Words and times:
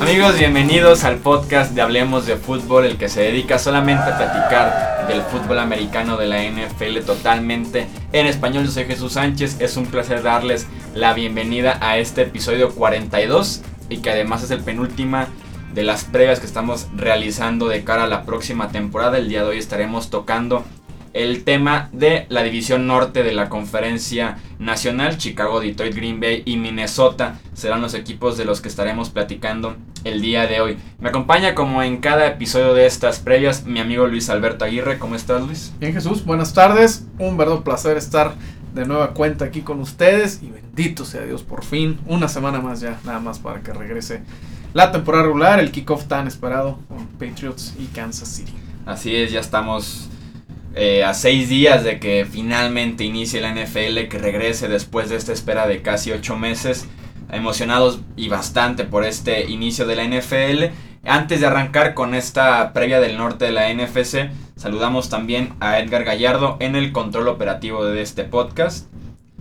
Amigos, 0.00 0.38
bienvenidos 0.38 1.04
al 1.04 1.18
podcast 1.18 1.72
de 1.72 1.82
Hablemos 1.82 2.26
de 2.26 2.36
Fútbol, 2.36 2.84
el 2.84 2.96
que 2.96 3.08
se 3.08 3.22
dedica 3.22 3.58
solamente 3.58 4.04
a 4.04 4.16
platicar 4.16 5.06
del 5.06 5.22
fútbol 5.22 5.58
americano 5.58 6.16
de 6.16 6.26
la 6.26 6.42
NFL 6.42 7.00
totalmente 7.06 7.86
en 8.12 8.26
español. 8.26 8.64
Yo 8.64 8.70
soy 8.70 8.86
Jesús 8.86 9.12
Sánchez, 9.12 9.60
es 9.60 9.76
un 9.76 9.86
placer 9.86 10.22
darles 10.22 10.66
la 10.94 11.14
bienvenida 11.14 11.78
a 11.80 11.98
este 11.98 12.22
episodio 12.22 12.70
42 12.70 13.62
y 13.88 13.98
que 13.98 14.10
además 14.10 14.42
es 14.42 14.50
el 14.50 14.60
penúltima 14.60 15.28
de 15.74 15.84
las 15.84 16.04
previas 16.04 16.40
que 16.40 16.46
estamos 16.46 16.88
realizando 16.96 17.68
de 17.68 17.84
cara 17.84 18.04
a 18.04 18.08
la 18.08 18.24
próxima 18.24 18.68
temporada. 18.70 19.18
El 19.18 19.28
día 19.28 19.42
de 19.42 19.50
hoy 19.50 19.58
estaremos 19.58 20.10
tocando 20.10 20.64
el 21.12 21.44
tema 21.44 21.88
de 21.92 22.26
la 22.28 22.42
división 22.42 22.86
norte 22.86 23.22
de 23.22 23.32
la 23.32 23.48
conferencia 23.48 24.38
nacional. 24.58 25.18
Chicago, 25.18 25.60
Detroit, 25.60 25.94
Green 25.94 26.20
Bay 26.20 26.42
y 26.44 26.56
Minnesota 26.56 27.40
serán 27.52 27.82
los 27.82 27.94
equipos 27.94 28.36
de 28.36 28.44
los 28.44 28.60
que 28.60 28.68
estaremos 28.68 29.10
platicando 29.10 29.76
el 30.04 30.22
día 30.22 30.46
de 30.46 30.60
hoy. 30.60 30.78
Me 30.98 31.08
acompaña 31.08 31.54
como 31.54 31.82
en 31.82 31.98
cada 31.98 32.26
episodio 32.26 32.74
de 32.74 32.86
estas 32.86 33.18
previas 33.18 33.66
mi 33.66 33.80
amigo 33.80 34.06
Luis 34.06 34.30
Alberto 34.30 34.64
Aguirre. 34.64 34.98
¿Cómo 34.98 35.14
estás 35.14 35.42
Luis? 35.42 35.72
Bien 35.80 35.92
Jesús, 35.92 36.24
buenas 36.24 36.54
tardes. 36.54 37.06
Un 37.18 37.36
verdadero 37.36 37.64
placer 37.64 37.96
estar 37.96 38.34
de 38.74 38.86
nueva 38.86 39.14
cuenta 39.14 39.46
aquí 39.46 39.62
con 39.62 39.80
ustedes 39.80 40.42
y 40.42 40.50
bendito 40.50 41.04
sea 41.04 41.22
Dios 41.22 41.42
por 41.42 41.64
fin. 41.64 41.98
Una 42.06 42.28
semana 42.28 42.60
más 42.60 42.80
ya, 42.80 43.00
nada 43.04 43.20
más 43.20 43.38
para 43.38 43.60
que 43.62 43.72
regrese 43.72 44.22
la 44.72 44.92
temporada 44.92 45.24
regular, 45.24 45.58
el 45.58 45.72
kickoff 45.72 46.04
tan 46.04 46.28
esperado 46.28 46.78
con 46.88 47.06
Patriots 47.06 47.74
y 47.78 47.86
Kansas 47.86 48.28
City. 48.28 48.52
Así 48.86 49.14
es, 49.14 49.32
ya 49.32 49.40
estamos 49.40 50.09
eh, 50.74 51.02
a 51.02 51.14
seis 51.14 51.48
días 51.48 51.82
de 51.82 51.98
que 51.98 52.26
finalmente 52.30 53.04
inicie 53.04 53.40
la 53.40 53.52
NFL, 53.52 54.08
que 54.08 54.18
regrese 54.18 54.68
después 54.68 55.08
de 55.08 55.16
esta 55.16 55.32
espera 55.32 55.66
de 55.66 55.82
casi 55.82 56.12
ocho 56.12 56.36
meses. 56.36 56.88
Emocionados 57.32 58.00
y 58.16 58.28
bastante 58.28 58.84
por 58.84 59.04
este 59.04 59.50
inicio 59.50 59.86
de 59.86 59.96
la 59.96 60.04
NFL. 60.04 60.74
Antes 61.04 61.40
de 61.40 61.46
arrancar 61.46 61.94
con 61.94 62.14
esta 62.14 62.72
previa 62.72 63.00
del 63.00 63.16
norte 63.16 63.46
de 63.46 63.52
la 63.52 63.72
NFC, 63.72 64.30
saludamos 64.56 65.08
también 65.08 65.54
a 65.60 65.78
Edgar 65.78 66.04
Gallardo 66.04 66.56
en 66.60 66.76
el 66.76 66.92
control 66.92 67.28
operativo 67.28 67.84
de 67.84 68.02
este 68.02 68.24
podcast. 68.24 68.88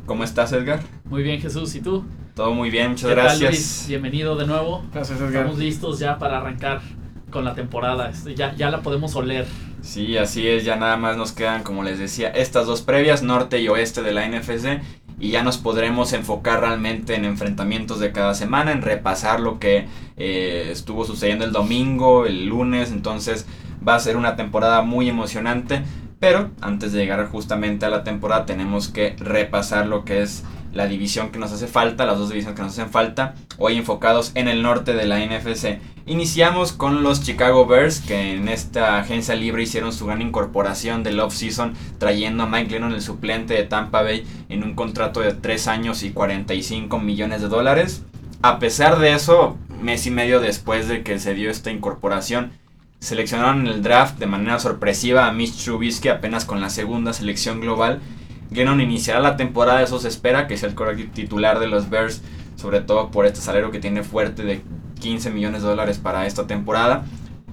¿Cómo 0.06 0.24
estás, 0.24 0.54
Edgar? 0.54 0.80
Muy 1.06 1.22
bien, 1.22 1.42
Jesús. 1.42 1.76
¿Y 1.76 1.82
tú? 1.82 2.06
Todo 2.34 2.54
muy 2.54 2.70
bien, 2.70 2.92
muchas 2.92 3.12
gracias. 3.12 3.86
Bienvenido 3.88 4.36
de 4.36 4.48
nuevo. 4.48 4.84
Gracias, 4.94 5.20
Edgar. 5.20 5.42
Estamos 5.42 5.60
listos 5.60 6.00
ya 6.00 6.18
para 6.18 6.38
arrancar 6.38 6.82
con 7.30 7.46
la 7.46 7.56
temporada. 7.56 8.10
Este, 8.10 8.36
ya, 8.36 8.56
ya 8.56 8.70
la 8.70 8.82
podemos 8.82 9.16
oler. 9.16 9.46
Sí, 9.82 10.18
así 10.18 10.48
es, 10.48 10.66
ya 10.66 10.76
nada 10.76 10.98
más 10.98 11.18
nos 11.18 11.32
quedan, 11.32 11.64
como 11.64 11.84
les 11.84 12.00
decía, 12.00 12.30
estas 12.30 12.68
dos 12.68 12.82
previas, 12.82 13.24
norte 13.24 13.62
y 13.62 13.68
oeste 13.70 14.02
de 14.02 14.12
la 14.12 14.28
NFC, 14.28 14.82
y 15.20 15.32
ya 15.32 15.44
nos 15.44 15.58
podremos 15.58 16.14
enfocar 16.14 16.62
realmente 16.62 17.16
en 17.16 17.26
enfrentamientos 17.26 18.00
de 18.00 18.12
cada 18.12 18.34
semana, 18.34 18.72
en 18.72 18.82
repasar 18.82 19.40
lo 19.40 19.60
que 19.60 19.88
eh, 20.18 20.70
estuvo 20.72 21.06
sucediendo 21.06 21.46
el 21.46 21.52
domingo, 21.52 22.26
el 22.26 22.46
lunes, 22.46 22.92
entonces 22.92 23.46
va 23.86 23.96
a 23.96 24.00
ser 24.00 24.18
una 24.18 24.36
temporada 24.36 24.82
muy 24.82 25.10
emocionante, 25.10 25.82
pero 26.20 26.52
antes 26.62 26.92
de 26.92 27.00
llegar 27.00 27.28
justamente 27.28 27.86
a 27.86 27.90
la 27.90 28.04
temporada 28.04 28.46
tenemos 28.46 28.90
que 28.90 29.16
repasar 29.18 29.88
lo 29.88 30.04
que 30.04 30.22
es 30.22 30.44
la 30.74 30.88
división 30.88 31.32
que 31.32 31.40
nos 31.40 31.52
hace 31.52 31.68
falta, 31.68 32.06
las 32.06 32.18
dos 32.18 32.30
divisiones 32.30 32.56
que 32.56 32.64
nos 32.64 32.74
hacen 32.74 32.90
falta, 32.90 33.36
hoy 33.58 33.78
enfocados 33.78 34.32
en 34.36 34.48
el 34.48 34.62
norte 34.62 34.94
de 34.94 35.06
la 35.06 35.20
NFC. 35.20 35.80
Iniciamos 36.06 36.72
con 36.72 37.04
los 37.04 37.22
Chicago 37.22 37.66
Bears, 37.66 38.00
que 38.00 38.34
en 38.36 38.48
esta 38.48 39.00
agencia 39.00 39.36
libre 39.36 39.64
hicieron 39.64 39.94
su 39.94 40.06
gran 40.06 40.22
incorporación 40.22 41.04
del 41.04 41.20
off-season, 41.20 41.74
trayendo 41.98 42.44
a 42.44 42.48
Mike 42.48 42.72
Lennon, 42.72 42.94
el 42.94 43.02
suplente 43.02 43.54
de 43.54 43.64
Tampa 43.64 44.02
Bay, 44.02 44.26
en 44.50 44.64
un 44.64 44.76
contrato 44.76 45.20
de 45.22 45.34
3 45.34 45.68
años 45.68 46.04
y 46.04 46.12
45 46.12 47.00
millones 47.00 47.42
de 47.42 47.48
dólares. 47.48 48.04
A 48.42 48.60
pesar 48.60 49.00
de 49.00 49.14
eso, 49.14 49.58
mes 49.82 50.06
y 50.06 50.12
medio 50.12 50.40
después 50.40 50.88
de 50.88 51.04
que 51.04 51.20
se 51.20 51.34
dio 51.34 51.52
esta 51.52 51.72
incorporación, 51.72 52.52
seleccionaron 53.00 53.62
en 53.62 53.68
el 53.68 53.82
draft 53.82 54.18
de 54.20 54.26
manera 54.28 54.60
sorpresiva 54.60 55.28
a 55.28 55.32
Mitch 55.32 55.64
Trubisky 55.64 56.10
apenas 56.10 56.46
con 56.46 56.60
la 56.60 56.70
segunda 56.70 57.14
selección 57.14 57.62
global 57.62 58.02
Gannon 58.52 58.82
iniciará 58.82 59.20
la 59.20 59.38
temporada, 59.38 59.82
eso 59.82 60.00
se 60.00 60.08
espera, 60.08 60.48
que 60.48 60.58
sea 60.58 60.70
el 60.70 60.76
correcto 60.76 61.12
titular 61.14 61.60
de 61.60 61.68
los 61.68 61.90
Bears, 61.90 62.22
sobre 62.56 62.82
todo 62.82 63.12
por 63.12 63.26
este 63.26 63.42
salario 63.42 63.72
que 63.72 63.80
tiene 63.80 64.04
fuerte 64.04 64.44
de 64.44 64.62
15 65.00 65.32
millones 65.32 65.62
de 65.62 65.70
dólares 65.70 65.98
para 65.98 66.26
esta 66.26 66.48
temporada. 66.48 67.06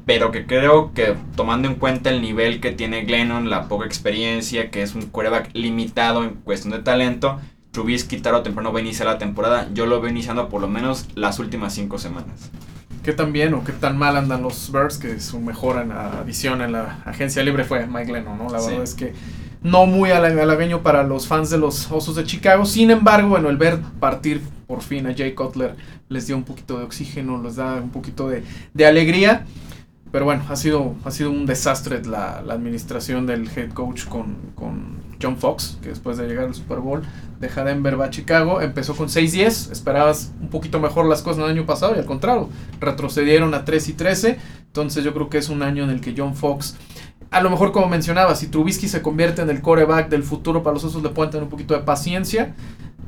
Pero 0.05 0.31
que 0.31 0.47
creo 0.47 0.93
que 0.95 1.17
tomando 1.35 1.69
en 1.69 1.75
cuenta 1.75 2.11
el 2.11 2.23
nivel 2.23 2.61
que 2.61 2.71
tiene 2.71 3.05
Glennon, 3.05 3.51
la 3.51 3.67
poca 3.69 3.87
experiencia, 3.87 4.71
que 4.71 4.83
es 4.83 4.95
un 4.95 5.03
quarterback 5.03 5.51
limitado 5.53 6.23
en 6.23 6.31
cuestión 6.35 6.73
de 6.73 6.79
talento, 6.79 7.41
Trubisky 7.73 8.19
tarde 8.19 8.39
o 8.39 8.43
temprano 8.43 8.73
va 8.73 8.79
a 8.79 8.83
iniciar 8.83 9.07
la 9.07 9.19
temporada. 9.19 9.69
Yo 9.75 9.85
lo 9.85 10.01
veo 10.01 10.11
iniciando 10.11 10.49
por 10.49 10.61
lo 10.61 10.69
menos 10.69 11.09
las 11.15 11.39
últimas 11.41 11.75
5 11.75 11.99
semanas. 11.99 12.51
¿Qué 13.03 13.13
tan 13.13 13.33
bien 13.33 13.53
o 13.55 13.65
qué 13.65 13.73
tan 13.73 13.99
mal 13.99 14.17
andan 14.17 14.43
los 14.43 14.71
Bears? 14.73 14.97
Que 14.97 15.21
su 15.21 15.41
mejor 15.41 15.79
adición 15.79 16.63
en 16.63 16.73
la 16.73 17.03
agencia 17.05 17.43
libre 17.43 17.65
fue 17.65 17.87
Mike 17.87 18.13
Glennon, 18.13 18.39
¿no? 18.39 18.49
La 18.49 18.61
verdad 18.61 18.83
es 18.83 18.95
que 18.95 19.13
no 19.67 19.87
muy 19.87 20.11
halagüeño 20.13 20.83
para 20.83 21.03
los 21.03 21.27
fans 21.27 21.51
de 21.51 21.59
los 21.59 21.91
Osos 21.91 22.15
de 22.15 22.25
Chicago. 22.25 22.65
Sin 22.65 22.91
embargo, 22.91 23.31
bueno, 23.31 23.51
el 23.51 23.57
ver 23.57 23.81
partir 23.99 24.41
por 24.67 24.81
fin 24.81 25.07
a 25.09 25.15
Jay 25.15 25.35
Cutler 25.35 25.75
les 26.09 26.29
dio 26.29 26.37
un 26.37 26.45
poquito 26.45 26.79
de 26.79 26.85
oxígeno, 26.85 27.43
les 27.43 27.57
da 27.57 27.75
un 27.75 27.91
poquito 27.91 28.29
de, 28.29 28.87
alegría. 28.87 29.45
Pero 30.13 30.25
bueno, 30.25 30.45
ha 30.49 30.57
sido, 30.57 30.95
ha 31.05 31.11
sido 31.11 31.33
un 31.33 31.47
desastre 31.47 32.05
la, 32.05 32.39
administración 32.49 33.27
del 33.27 33.51
head 33.55 33.73
coach 33.73 34.05
con, 34.05 34.37
con, 34.55 35.05
John 35.21 35.39
Fox, 35.39 35.79
que 35.83 35.89
después 35.89 36.19
de 36.19 36.29
llegar 36.29 36.45
al 36.45 36.55
Super 36.55 36.79
Bowl 36.79 37.03
deja 37.41 37.65
Denver, 37.65 37.99
va 37.99 38.05
a 38.05 38.11
Chicago, 38.11 38.61
empezó 38.61 38.95
con 38.95 39.09
6-10, 39.09 39.73
esperabas 39.73 40.33
un 40.43 40.49
poquito 40.49 40.79
mejor 40.79 41.07
las 41.07 41.23
cosas 41.23 41.45
el 41.45 41.51
año 41.51 41.65
pasado 41.65 41.95
y 41.97 41.99
al 41.99 42.05
contrario, 42.05 42.51
retrocedieron 42.81 43.55
a 43.55 43.65
3 43.65 43.89
y 43.89 43.93
13, 43.95 44.39
entonces 44.67 45.05
yo 45.05 45.15
creo 45.15 45.31
que 45.31 45.39
es 45.39 45.49
un 45.49 45.63
año 45.63 45.85
en 45.85 45.91
el 45.91 46.03
que 46.03 46.15
John 46.15 46.35
Fox 46.35 46.77
a 47.31 47.41
lo 47.41 47.51
mejor 47.51 47.73
como 47.73 47.89
mencionaba, 47.89 48.35
si 48.35 48.49
Trubisky 48.49 48.89
se 48.89 49.03
convierte 49.03 49.43
en 49.43 49.51
el 49.51 49.61
coreback 49.61 50.09
del 50.09 50.23
futuro 50.23 50.63
para 50.63 50.75
los 50.75 50.85
osos, 50.85 51.03
le 51.03 51.11
pueden 51.11 51.31
tener 51.31 51.45
un 51.45 51.51
poquito 51.51 51.75
de 51.75 51.81
paciencia. 51.81 52.55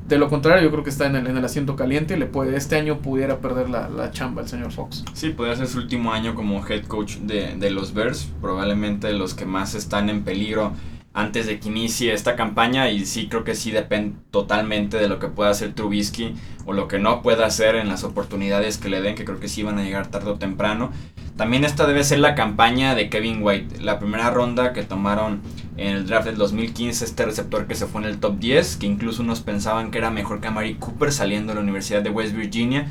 De 0.07 0.17
lo 0.17 0.31
contrario, 0.31 0.65
yo 0.65 0.71
creo 0.71 0.83
que 0.83 0.91
está 0.91 1.07
en 1.07 1.17
el, 1.17 1.27
en 1.27 1.37
el 1.37 1.45
asiento 1.45 1.77
caliente 1.77 2.17
y 2.17 2.19
le 2.19 2.27
puede, 2.27 2.57
este 2.57 2.77
año 2.77 2.99
pudiera 2.99 3.41
perder 3.41 3.69
la, 3.69 4.11
chamba 4.11 4.41
el 4.41 4.49
señor 4.49 4.73
Fox. 4.73 5.05
Sí, 5.13 5.31
podría 5.31 5.55
ser 5.55 5.67
su 5.67 5.79
último 5.79 6.13
año 6.13 6.35
como 6.35 6.67
head 6.67 6.87
coach 6.87 7.17
de, 7.17 7.57
de 7.57 7.71
los 7.71 7.93
Bears, 7.93 8.31
probablemente 8.41 9.13
los 9.13 9.35
que 9.35 9.45
más 9.45 9.75
están 9.75 10.09
en 10.09 10.25
peligro 10.25 10.73
antes 11.19 11.47
de 11.47 11.59
que 11.59 11.69
inicie 11.69 12.13
esta 12.13 12.37
campaña 12.37 12.91
y 12.91 13.05
sí 13.05 13.29
creo 13.29 13.43
que 13.43 13.57
sí 13.57 13.73
depende 13.73 14.17
totalmente 14.31 14.99
de 14.99 15.09
lo 15.09 15.19
que 15.19 15.27
pueda 15.27 15.51
hacer 15.51 15.73
Trubisky 15.73 16.35
o 16.65 16.73
lo 16.73 16.87
que 16.87 16.99
no 16.99 17.23
pueda 17.23 17.45
hacer 17.45 17.75
en 17.75 17.89
las 17.89 18.05
oportunidades 18.05 18.79
que 18.79 18.89
le 18.89 19.01
den, 19.01 19.17
que 19.17 19.25
creo 19.25 19.41
que 19.41 19.49
sí 19.49 19.65
van 19.65 19.79
a 19.79 19.83
llegar 19.83 20.07
tarde 20.07 20.31
o 20.31 20.39
temprano. 20.39 20.93
También 21.39 21.65
esta 21.65 21.87
debe 21.87 22.03
ser 22.03 22.19
la 22.19 22.35
campaña 22.35 22.97
de 22.97 23.09
Kevin 23.09 23.39
White, 23.41 23.81
la 23.81 24.01
primera 24.01 24.29
ronda 24.29 24.73
que 24.73 24.83
tomaron 24.83 25.41
en 25.77 25.95
el 25.95 26.05
draft 26.05 26.27
del 26.27 26.37
2015, 26.37 27.05
este 27.05 27.25
receptor 27.25 27.69
que 27.69 27.77
se 27.77 27.87
fue 27.87 28.01
en 28.01 28.09
el 28.09 28.19
top 28.19 28.41
10, 28.41 28.77
que 28.79 28.87
incluso 28.87 29.23
unos 29.23 29.41
pensaban 29.41 29.93
que 29.93 29.99
era 29.99 30.11
mejor 30.11 30.41
que 30.41 30.49
Amari 30.49 30.75
Cooper 30.75 31.13
saliendo 31.13 31.53
de 31.53 31.55
la 31.55 31.61
Universidad 31.61 32.03
de 32.03 32.11
West 32.11 32.35
Virginia. 32.35 32.89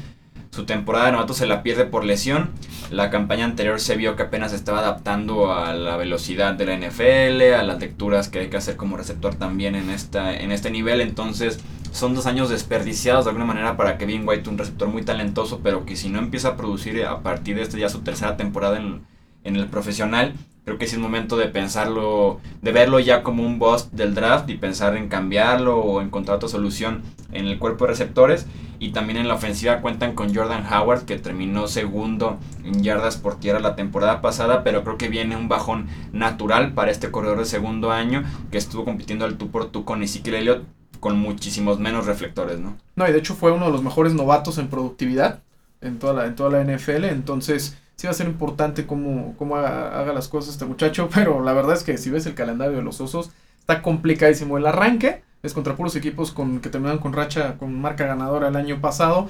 Su 0.52 0.66
temporada 0.66 1.08
de 1.08 1.12
novato 1.12 1.34
se 1.34 1.46
la 1.46 1.62
pierde 1.62 1.84
por 1.84 2.06
lesión. 2.06 2.52
La 2.90 3.10
campaña 3.10 3.44
anterior 3.44 3.82
se 3.82 3.98
vio 3.98 4.16
que 4.16 4.24
apenas 4.24 4.54
estaba 4.54 4.80
adaptando 4.80 5.54
a 5.54 5.74
la 5.74 5.98
velocidad 5.98 6.54
de 6.54 6.68
la 6.68 6.78
NFL, 6.78 7.54
a 7.54 7.64
las 7.64 7.82
lecturas 7.82 8.30
que 8.30 8.40
hay 8.40 8.50
que 8.50 8.56
hacer 8.56 8.78
como 8.78 8.96
receptor 8.96 9.36
también 9.36 9.76
en, 9.76 9.90
esta, 9.90 10.34
en 10.34 10.54
este 10.54 10.72
nivel. 10.72 11.02
Entonces 11.02 11.60
son 11.98 12.14
dos 12.14 12.28
años 12.28 12.50
desperdiciados 12.50 13.26
de 13.26 13.30
alguna 13.30 13.46
manera 13.46 13.76
para 13.76 13.98
Kevin 13.98 14.28
White, 14.28 14.50
un 14.50 14.58
receptor 14.58 14.88
muy 14.88 15.02
talentoso, 15.02 15.62
pero 15.64 15.86
que 15.86 15.96
si 15.96 16.10
no 16.10 16.20
empieza 16.20 16.50
a 16.50 16.56
producir 16.56 17.04
a 17.04 17.22
partir 17.24 17.56
de 17.56 17.64
este 17.64 17.80
ya 17.80 17.90
su 17.90 18.02
tercera 18.02 18.38
temporada 18.38 18.78
en, 18.78 19.02
en 19.44 19.56
el 19.56 19.68
profesional, 19.68 20.36
creo 20.64 20.78
que 20.78 20.86
es 20.86 20.94
el 20.94 21.00
momento 21.00 21.38
de 21.38 21.48
pensarlo, 21.48 22.40
de 22.62 22.72
verlo 22.72 23.00
ya 23.00 23.24
como 23.24 23.44
un 23.44 23.58
boss 23.58 23.96
del 23.96 24.14
draft 24.14 24.50
y 24.50 24.58
pensar 24.58 24.96
en 24.96 25.08
cambiarlo 25.08 25.80
o 25.80 26.02
encontrar 26.02 26.38
otra 26.38 26.50
solución 26.50 27.02
en 27.32 27.48
el 27.48 27.58
cuerpo 27.58 27.86
de 27.86 27.92
receptores. 27.92 28.46
Y 28.80 28.90
también 28.90 29.18
en 29.18 29.28
la 29.28 29.34
ofensiva 29.34 29.82
cuentan 29.82 30.14
con 30.14 30.36
Jordan 30.36 30.66
Howard, 30.72 31.06
que 31.06 31.18
terminó 31.18 31.68
segundo 31.68 32.38
en 32.64 32.84
yardas 32.84 33.18
por 33.18 33.40
tierra 33.40 33.60
la 33.60 33.76
temporada 33.76 34.22
pasada, 34.22 34.64
pero 34.64 34.84
creo 34.84 34.98
que 35.00 35.10
viene 35.10 35.36
un 35.36 35.48
bajón 35.48 35.88
natural 36.12 36.74
para 36.74 36.92
este 36.92 37.10
corredor 37.10 37.40
de 37.40 37.46
segundo 37.46 37.92
año, 37.92 38.24
que 38.52 38.60
estuvo 38.60 38.86
compitiendo 38.86 39.26
al 39.26 39.38
tú 39.38 39.50
por 39.50 39.72
tú 39.72 39.84
con 39.84 40.04
Ezekiel 40.04 40.36
Elliott, 40.36 40.64
con 41.00 41.18
muchísimos 41.20 41.80
menos 41.80 42.06
reflectores, 42.06 42.60
¿no? 42.60 42.78
No, 42.96 43.08
y 43.08 43.12
de 43.12 43.20
hecho 43.20 43.36
fue 43.36 43.52
uno 43.52 43.66
de 43.66 43.72
los 43.72 43.84
mejores 43.84 44.14
novatos 44.14 44.58
en 44.58 44.68
productividad 44.68 45.40
en 45.82 46.00
toda 46.00 46.14
la, 46.14 46.26
en 46.26 46.36
toda 46.36 46.50
la 46.50 46.64
NFL, 46.64 47.06
entonces 47.06 47.78
sí 47.96 48.08
va 48.08 48.12
a 48.12 48.16
ser 48.16 48.28
importante 48.28 48.86
cómo, 48.86 49.36
cómo 49.38 49.58
haga, 49.58 50.14
las 50.14 50.28
cosas 50.28 50.54
este 50.54 50.66
muchacho, 50.66 51.10
pero 51.14 51.44
la 51.44 51.54
verdad 51.54 51.76
es 51.76 51.84
que 51.84 51.98
si 51.98 52.10
ves 52.10 52.26
el 52.26 52.36
calendario 52.36 52.78
de 52.78 52.84
los 52.84 53.02
osos, 53.02 53.32
está 53.60 53.82
complicadísimo. 53.82 54.58
El 54.58 54.68
arranque 54.68 55.24
es 55.44 55.54
contra 55.54 55.76
puros 55.76 55.96
equipos 55.96 56.32
con, 56.32 56.60
que 56.62 56.70
terminaron 56.70 57.00
con 57.00 57.14
racha, 57.14 57.58
con 57.58 57.80
marca 57.80 58.06
ganadora 58.06 58.48
el 58.48 58.56
año 58.56 58.82
pasado. 58.82 59.30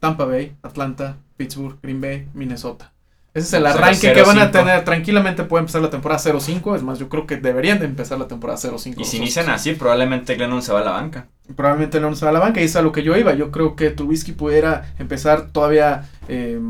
Tampa 0.00 0.24
Bay, 0.24 0.56
Atlanta, 0.62 1.16
Pittsburgh, 1.36 1.78
Green 1.82 2.00
Bay, 2.00 2.28
Minnesota. 2.34 2.92
Ese 3.34 3.46
es 3.46 3.52
el 3.54 3.66
arranque 3.66 4.12
que 4.12 4.22
van 4.22 4.38
a 4.38 4.50
tener. 4.50 4.84
Tranquilamente 4.84 5.44
puede 5.44 5.60
empezar 5.60 5.82
la 5.82 5.90
temporada 5.90 6.20
0-5. 6.20 6.76
Es 6.76 6.82
más, 6.82 6.98
yo 6.98 7.08
creo 7.08 7.26
que 7.26 7.36
deberían 7.36 7.78
de 7.78 7.86
empezar 7.86 8.18
la 8.18 8.26
temporada 8.26 8.58
0-5. 8.58 9.00
Y 9.00 9.04
si 9.04 9.18
inician 9.18 9.48
así, 9.50 9.74
probablemente 9.74 10.34
Glennon 10.34 10.62
se 10.62 10.72
va 10.72 10.80
a 10.80 10.84
la 10.84 10.92
banca. 10.92 11.28
Probablemente 11.54 11.98
Glennon 11.98 12.16
se 12.16 12.24
va 12.24 12.30
a 12.30 12.34
la 12.34 12.40
banca. 12.40 12.60
Y 12.60 12.64
es 12.64 12.76
a 12.76 12.82
lo 12.82 12.92
que 12.92 13.02
yo 13.02 13.16
iba. 13.16 13.34
Yo 13.34 13.50
creo 13.50 13.76
que 13.76 13.90
Trubisky 13.90 14.32
pudiera 14.32 14.94
empezar 14.98 15.50
todavía, 15.50 16.08
eh, 16.28 16.60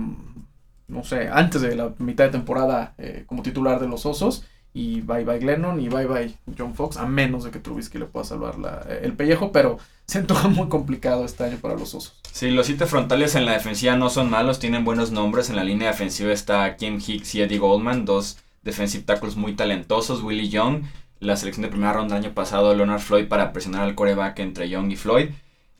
no 0.89 1.05
sé, 1.05 1.29
antes 1.33 1.63
de 1.63 1.77
la 1.77 1.95
mitad 1.99 2.25
de 2.25 2.31
temporada 2.31 2.95
eh, 2.99 3.25
como 3.27 3.43
titular 3.43 3.81
de 3.81 3.89
los 3.89 4.05
Osos 4.05 4.45
y 4.75 5.01
bye 5.01 5.25
bye 5.25 5.39
Glennon 5.39 5.81
y 5.81 5.89
bye 5.89 6.07
bye 6.07 6.35
John 6.57 6.75
Fox, 6.75 6.99
a 6.99 7.07
menos 7.07 7.45
de 7.45 7.51
que 7.51 7.59
Trubisky 7.59 7.99
le 7.99 8.05
pueda 8.05 8.25
salvar 8.25 8.59
la, 8.59 8.87
el 9.03 9.15
pellejo, 9.15 9.51
pero 9.51 9.79
se 10.09 10.19
antoja 10.19 10.49
muy 10.49 10.69
complicado 10.69 11.27
este 11.27 11.45
año 11.45 11.59
para 11.59 11.75
los 11.75 11.95
Osos. 11.95 12.15
Sí, 12.33 12.51
los 12.51 12.67
siete 12.67 12.87
frontales 12.87 13.35
en 13.35 13.45
la 13.45 13.53
defensiva 13.53 13.95
no 13.95 14.09
son 14.09 14.31
malos, 14.31 14.59
tienen 14.59 14.85
buenos 14.85 15.13
nombres. 15.13 15.51
En 15.51 15.57
la 15.57 15.65
línea 15.65 15.89
defensiva 15.89 16.33
está 16.33 16.77
Kim 16.77 16.99
Hicks 16.99 17.35
y 17.35 17.43
Eddie 17.43 17.59
Goldman, 17.59 18.07
dos 18.07 18.39
defensive 18.63 19.05
tackles 19.05 19.37
muy 19.37 19.53
talentosos. 19.53 20.23
Willie 20.23 20.49
Young, 20.49 20.85
la 21.21 21.37
selección 21.37 21.63
de 21.63 21.69
primera 21.69 21.93
ronda 21.93 22.15
del 22.15 22.25
año 22.25 22.35
pasado, 22.35 22.75
Leonard 22.75 23.01
Floyd 23.01 23.29
para 23.29 23.53
presionar 23.53 23.83
al 23.83 23.95
coreback 23.95 24.39
entre 24.39 24.71
Young 24.71 24.91
y 24.91 24.97
Floyd. 24.97 25.29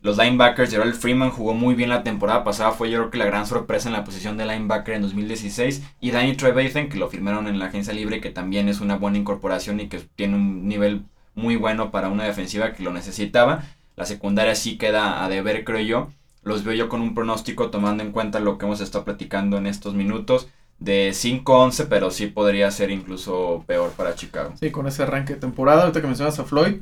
Los 0.01 0.17
linebackers, 0.17 0.69
Gerald 0.69 0.93
Freeman 0.93 1.31
jugó 1.31 1.55
muy 1.55 1.73
bien 1.73 1.89
la 1.89 2.03
temporada 2.03 2.43
pasada, 2.43 2.71
fue 2.71 2.91
yo 2.91 2.99
creo 2.99 3.09
que 3.09 3.17
la 3.17 3.25
gran 3.25 3.47
sorpresa 3.47 3.89
en 3.89 3.93
la 3.93 4.03
posición 4.03 4.37
de 4.37 4.45
linebacker 4.45 4.93
en 4.93 5.01
2016. 5.01 5.81
Y 6.01 6.11
Danny 6.11 6.35
Trevathan, 6.35 6.87
que 6.87 6.99
lo 6.99 7.09
firmaron 7.09 7.47
en 7.47 7.57
la 7.57 7.65
agencia 7.65 7.93
libre, 7.93 8.21
que 8.21 8.29
también 8.29 8.69
es 8.69 8.79
una 8.79 8.95
buena 8.95 9.17
incorporación 9.17 9.79
y 9.79 9.89
que 9.89 9.97
tiene 10.15 10.35
un 10.35 10.67
nivel 10.67 11.03
muy 11.33 11.55
bueno 11.55 11.89
para 11.89 12.09
una 12.09 12.25
defensiva 12.25 12.73
que 12.73 12.83
lo 12.83 12.93
necesitaba. 12.93 13.63
La 13.99 14.05
secundaria 14.05 14.55
sí 14.55 14.77
queda 14.77 15.25
a 15.25 15.27
deber, 15.27 15.65
creo 15.65 15.81
yo. 15.81 16.09
Los 16.41 16.63
veo 16.63 16.73
yo 16.73 16.87
con 16.87 17.01
un 17.01 17.13
pronóstico 17.13 17.69
tomando 17.69 18.01
en 18.01 18.13
cuenta 18.13 18.39
lo 18.39 18.57
que 18.57 18.65
hemos 18.65 18.79
estado 18.79 19.03
platicando 19.03 19.57
en 19.57 19.67
estos 19.67 19.93
minutos 19.93 20.47
de 20.79 21.09
5-11, 21.09 21.87
pero 21.89 22.09
sí 22.09 22.27
podría 22.27 22.71
ser 22.71 22.91
incluso 22.91 23.65
peor 23.67 23.91
para 23.91 24.15
Chicago. 24.15 24.53
Sí, 24.57 24.71
con 24.71 24.87
ese 24.87 25.03
arranque 25.03 25.33
de 25.33 25.41
temporada, 25.41 25.81
ahorita 25.81 25.99
que 25.99 26.07
mencionas 26.07 26.39
a 26.39 26.45
Floyd, 26.45 26.77